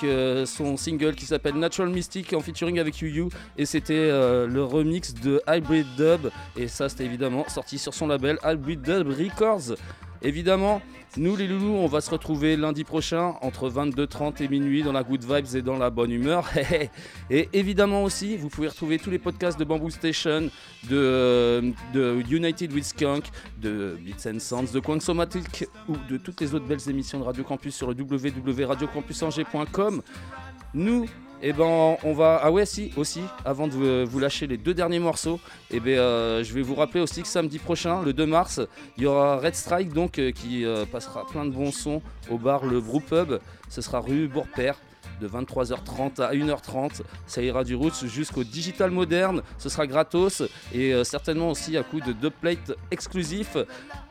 son 0.47 0.77
single 0.77 1.15
qui 1.15 1.27
s'appelle 1.27 1.55
Natural 1.55 1.91
Mystic 1.91 2.33
en 2.33 2.41
featuring 2.41 2.79
avec 2.79 3.01
Yu 3.01 3.11
Yu. 3.11 3.29
Et 3.59 3.67
c'était 3.67 4.09
le 4.09 4.63
remix 4.63 4.86
de 4.87 5.43
Hybrid 5.49 5.87
Dub. 5.97 6.31
Et 6.57 6.69
ça, 6.69 6.89
c'était 6.89 7.05
évidemment 7.05 7.45
sorti 7.49 7.79
sur 7.79 7.93
son 7.93 8.07
label 8.07 8.39
Hybrid 8.45 8.83
Dub 8.83 9.09
Records. 9.09 9.77
Évidemment, 10.23 10.81
nous 11.19 11.37
les 11.37 11.47
loulous, 11.47 11.75
on 11.75 11.87
va 11.87 12.01
se 12.01 12.11
retrouver 12.11 12.57
lundi 12.57 12.83
prochain 12.85 13.35
entre 13.41 13.71
22h30 13.71 14.43
et 14.43 14.49
minuit 14.49 14.83
dans 14.83 14.93
la 14.93 15.03
good 15.03 15.25
vibes 15.25 15.55
et 15.55 15.63
dans 15.63 15.79
la 15.79 15.89
bonne 15.91 16.11
humeur. 16.11 16.49
et 17.31 17.49
évidemment 17.53 18.03
aussi, 18.03 18.37
vous 18.37 18.49
pouvez 18.49 18.69
retrouver 18.69 18.99
tous 18.99 19.11
les 19.11 19.19
podcasts 19.19 19.59
de 19.59 19.65
Bamboo 19.65 19.91
Station, 19.91 20.51
de, 20.89 21.73
de 21.93 22.23
United 22.31 22.73
with 22.73 22.85
Skunk, 22.85 23.25
de 23.61 23.99
Beats 24.01 24.31
and 24.31 24.39
Sounds, 24.41 24.73
de 24.73 24.81
Quansomatic 24.81 25.67
ou 25.89 25.97
de 26.09 26.17
toutes 26.17 26.41
les 26.41 26.55
autres 26.55 26.67
belles 26.67 26.89
émissions 26.89 27.19
de 27.19 27.25
Radio 27.25 27.45
Campus 27.45 27.75
sur 27.75 27.89
le 27.89 27.95
www.radiocampusangers.com. 27.95 30.03
Nous, 30.75 31.07
eh 31.43 31.53
ben, 31.53 31.97
on 32.03 32.13
va. 32.13 32.41
Ah 32.43 32.51
ouais, 32.51 32.65
si, 32.67 32.93
aussi, 32.97 33.21
avant 33.45 33.69
de 33.69 34.05
vous- 34.05 34.19
lâcher 34.19 34.47
les 34.47 34.57
deux 34.57 34.75
derniers 34.75 34.99
morceaux, 34.99 35.39
eh 35.71 35.81
ben, 35.81 35.99
euh, 35.99 36.43
je 36.43 36.53
vais 36.55 36.63
vous 36.63 36.75
rappeler 36.75 37.01
aussi 37.01 37.23
que 37.23 37.29
samedi 37.29 37.59
prochain, 37.59 38.03
le 38.03 38.13
2 38.13 38.27
mars, 38.27 38.61
il 38.97 39.03
y 39.05 39.07
aura 39.07 39.37
Red 39.39 39.55
Strike 39.55 39.93
donc 39.93 40.19
euh, 40.19 40.31
qui 40.33 40.65
euh, 40.65 40.87
passera 40.87 41.27
plein 41.27 41.45
de 41.45 41.51
bons 41.51 41.73
sons 41.73 42.01
au 42.31 42.39
bar 42.39 42.65
Le 42.65 42.81
Brew 42.81 43.01
Pub. 43.01 43.39
Ce 43.69 43.81
sera 43.83 44.01
rue 44.01 44.29
Bourpère 44.29 44.77
de 45.21 45.29
23h30 45.29 46.21
à 46.23 46.33
1h30. 46.35 47.03
Ça 47.27 47.43
ira 47.43 47.65
du 47.65 47.75
Roots 47.75 48.07
jusqu'au 48.07 48.45
Digital 48.45 48.91
Moderne. 48.91 49.43
Ce 49.59 49.69
sera 49.69 49.87
gratos 49.87 50.43
et 50.75 50.93
certainement 51.05 51.51
aussi 51.51 51.77
à 51.77 51.83
coup 51.83 52.01
de 52.01 52.13
deux 52.13 52.29
plates 52.31 52.73
exclusifs, 52.91 53.57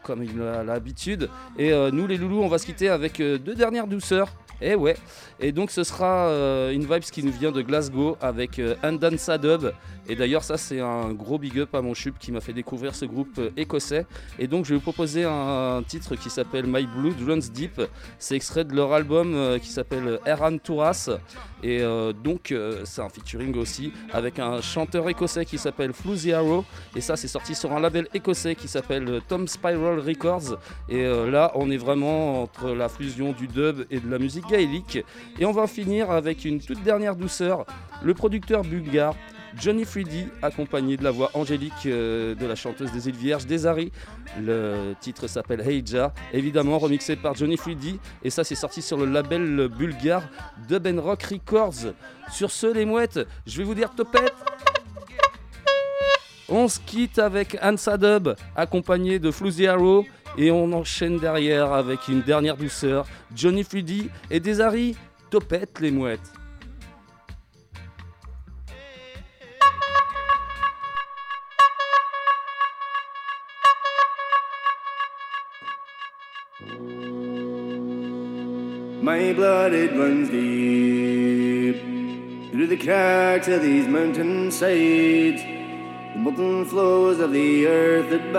comme 0.03 0.23
il 0.23 0.41
a 0.41 0.63
l'habitude. 0.63 1.29
Et 1.59 1.71
nous, 1.91 2.07
les 2.07 2.17
loulous, 2.17 2.41
on 2.41 2.47
va 2.47 2.57
se 2.57 2.65
quitter 2.65 2.89
avec 2.89 3.17
deux 3.19 3.53
dernières 3.55 3.85
douceurs. 3.87 4.29
Eh 4.61 4.75
ouais, 4.75 4.95
et 5.39 5.51
donc 5.51 5.71
ce 5.71 5.83
sera 5.83 6.27
euh, 6.27 6.71
une 6.71 6.83
vibes 6.83 7.03
qui 7.11 7.23
nous 7.23 7.31
vient 7.31 7.51
de 7.51 7.61
Glasgow 7.61 8.17
avec 8.21 8.59
euh, 8.59 8.75
Dub. 9.41 9.71
Et 10.07 10.15
d'ailleurs 10.15 10.43
ça 10.43 10.57
c'est 10.57 10.79
un 10.79 11.13
gros 11.13 11.39
big 11.39 11.59
up 11.59 11.73
à 11.73 11.81
mon 11.81 11.93
chup 11.93 12.19
qui 12.19 12.31
m'a 12.31 12.39
fait 12.39 12.53
découvrir 12.53 12.93
ce 12.93 13.05
groupe 13.05 13.39
euh, 13.39 13.49
écossais. 13.57 14.05
Et 14.37 14.47
donc 14.47 14.65
je 14.65 14.71
vais 14.71 14.75
vous 14.75 14.81
proposer 14.81 15.23
un, 15.23 15.81
titre 15.87 16.15
qui 16.15 16.29
s'appelle 16.29 16.65
My 16.67 16.85
Blood 16.85 17.15
Runs 17.27 17.51
Deep. 17.51 17.81
C'est 18.19 18.35
extrait 18.35 18.63
de 18.65 18.75
leur 18.75 18.93
album 18.93 19.33
euh, 19.33 19.57
qui 19.57 19.69
s'appelle 19.69 20.19
Eran 20.25 20.57
Touras. 20.57 21.09
Et 21.63 21.81
euh, 21.81 22.13
donc 22.13 22.53
c'est 22.83 23.01
un 23.01 23.09
featuring 23.09 23.55
aussi 23.57 23.91
avec 24.13 24.37
un 24.37 24.61
chanteur 24.61 25.09
écossais 25.09 25.45
qui 25.45 25.57
s'appelle 25.57 25.93
Floozy 25.93 26.33
Arrow. 26.33 26.63
Et 26.95 27.01
ça 27.01 27.15
c'est 27.15 27.27
sorti 27.27 27.55
sur 27.55 27.71
un 27.73 27.79
label 27.79 28.07
écossais 28.13 28.53
qui 28.55 28.67
s'appelle 28.67 29.21
Tom 29.27 29.47
Spiral 29.47 29.99
Records. 29.99 30.59
Et 30.87 31.03
là 31.03 31.51
on 31.55 31.71
est 31.71 31.77
vraiment 31.77 32.43
entre 32.43 32.69
la 32.69 32.89
fusion 32.89 33.31
du 33.31 33.47
dub 33.47 33.85
et 33.89 33.99
de 33.99 34.09
la 34.09 34.19
musique 34.19 34.44
gaélique. 34.49 34.99
Et 35.39 35.45
on 35.45 35.51
va 35.51 35.67
finir 35.67 36.11
avec 36.11 36.45
une 36.45 36.59
toute 36.59 36.81
dernière 36.83 37.15
douceur. 37.15 37.65
Le 38.03 38.13
producteur 38.13 38.63
bulgare 38.63 39.15
Johnny 39.59 39.85
Freddy, 39.85 40.27
accompagné 40.41 40.97
de 40.97 41.03
la 41.03 41.11
voix 41.11 41.31
angélique 41.33 41.85
euh, 41.85 42.35
de 42.35 42.45
la 42.45 42.55
chanteuse 42.55 42.91
des 42.91 43.07
îles 43.07 43.15
Vierges, 43.15 43.45
Desari. 43.45 43.91
Le 44.41 44.93
titre 44.99 45.27
s'appelle 45.27 45.61
Heija, 45.61 46.13
évidemment 46.33 46.77
remixé 46.77 47.15
par 47.15 47.35
Johnny 47.35 47.57
Freddy. 47.57 47.99
Et 48.23 48.29
ça, 48.29 48.43
c'est 48.43 48.55
sorti 48.55 48.81
sur 48.81 48.97
le 48.97 49.05
label 49.05 49.69
bulgare 49.69 50.23
Dub 50.67 50.87
Rock 50.99 51.23
Records. 51.23 51.93
Sur 52.31 52.51
ce, 52.51 52.67
les 52.67 52.85
mouettes, 52.85 53.19
je 53.45 53.57
vais 53.57 53.63
vous 53.63 53.75
dire 53.75 53.93
topette. 53.95 54.33
On 56.49 56.67
se 56.67 56.79
quitte 56.79 57.17
avec 57.17 57.57
Ansa 57.61 57.97
Dub, 57.97 58.29
accompagné 58.55 59.19
de 59.19 59.31
Floozy 59.31 59.67
Arrow. 59.67 60.05
Et 60.37 60.51
on 60.51 60.71
enchaîne 60.73 61.17
derrière 61.17 61.71
avec 61.71 62.07
une 62.09 62.21
dernière 62.21 62.57
douceur, 62.57 63.05
Johnny 63.33 63.63
Freddy 63.63 64.09
et 64.29 64.39
Desari. 64.39 64.95
Topette, 65.29 65.79
les 65.79 65.91
mouettes. 65.91 66.31
My 79.01 79.33
blood 79.33 79.73
it 79.73 79.91
runs 79.91 80.29
deep 80.29 81.79
through 82.51 82.67
the 82.67 82.77
cracks 82.77 83.47
of 83.47 83.61
these 83.61 83.87
mountain 83.87 84.49
sides, 84.51 85.41
the 85.43 86.19
molten 86.19 86.65
flows 86.65 87.19
of 87.19 87.31
the 87.31 87.67
earth 87.67 88.09
that 88.09 88.33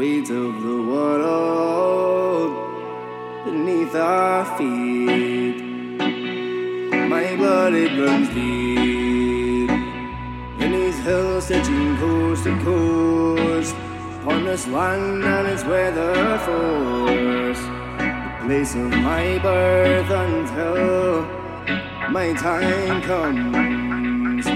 weight 0.00 0.30
of 0.30 0.62
the 0.62 0.82
world 0.90 2.52
beneath 3.44 3.94
our 3.94 4.46
feet. 4.56 5.60
My 7.14 7.36
blood 7.36 7.74
it 7.74 7.92
runs 8.00 8.28
deep. 8.28 9.70
In 10.62 10.72
these 10.72 10.98
hills 11.00 11.44
stretching 11.44 11.98
coast 11.98 12.44
to 12.44 12.52
coast, 12.64 13.74
upon 14.22 14.46
this 14.46 14.66
land 14.68 15.22
and 15.22 15.46
its 15.48 15.64
weather 15.64 16.38
force, 16.46 17.62
the 18.38 18.46
place 18.46 18.74
of 18.74 18.90
my 19.10 19.38
birth 19.42 20.10
until 20.24 21.26
my 22.10 22.32
time 22.32 23.02
comes. 23.02 24.46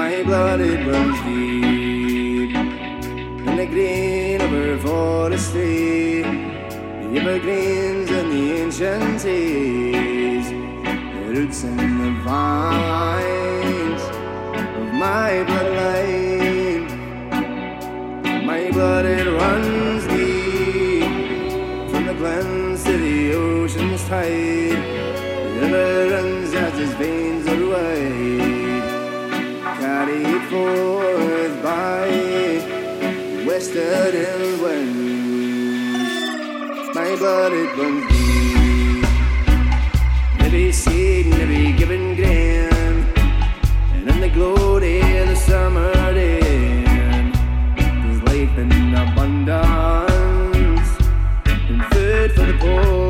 My 0.00 0.22
blood 0.22 0.62
it 0.62 0.80
runs 0.86 1.20
deep 1.26 1.79
green 3.66 4.40
of 4.40 4.50
her 4.50 4.78
forestry, 4.78 6.22
the 6.22 7.18
evergreens 7.20 8.10
and 8.10 8.32
the 8.32 8.52
ancient 8.60 9.20
trees, 9.20 10.50
the 10.50 11.32
roots 11.34 11.64
and 11.64 12.00
the 12.00 12.10
vines 12.22 14.02
of 14.78 14.94
my 14.94 15.44
bloodline. 15.48 16.86
My 18.44 18.70
blood 18.70 19.04
it 19.06 19.26
runs 19.26 20.06
deep 20.06 21.90
from 21.90 22.06
the 22.06 22.14
glens 22.14 22.84
to 22.84 22.96
the 22.96 23.34
ocean's 23.34 24.04
tide. 24.08 24.39
My 36.92 37.06
it 37.52 37.76
runs 37.78 38.04
deep. 38.10 39.04
Every 40.40 40.72
seed 40.72 41.26
and 41.26 41.34
every 41.34 41.72
given 41.72 42.16
grain, 42.16 43.06
and 43.94 44.10
in 44.10 44.20
the 44.20 44.28
glory 44.28 45.00
of 45.18 45.28
the 45.28 45.36
summer 45.36 45.92
day, 46.12 46.82
there's 47.76 48.22
life 48.24 48.58
in 48.58 48.94
abundance 48.94 50.90
and 51.46 51.84
food 51.92 52.32
for 52.32 52.46
the 52.46 52.54
poor. 52.58 53.09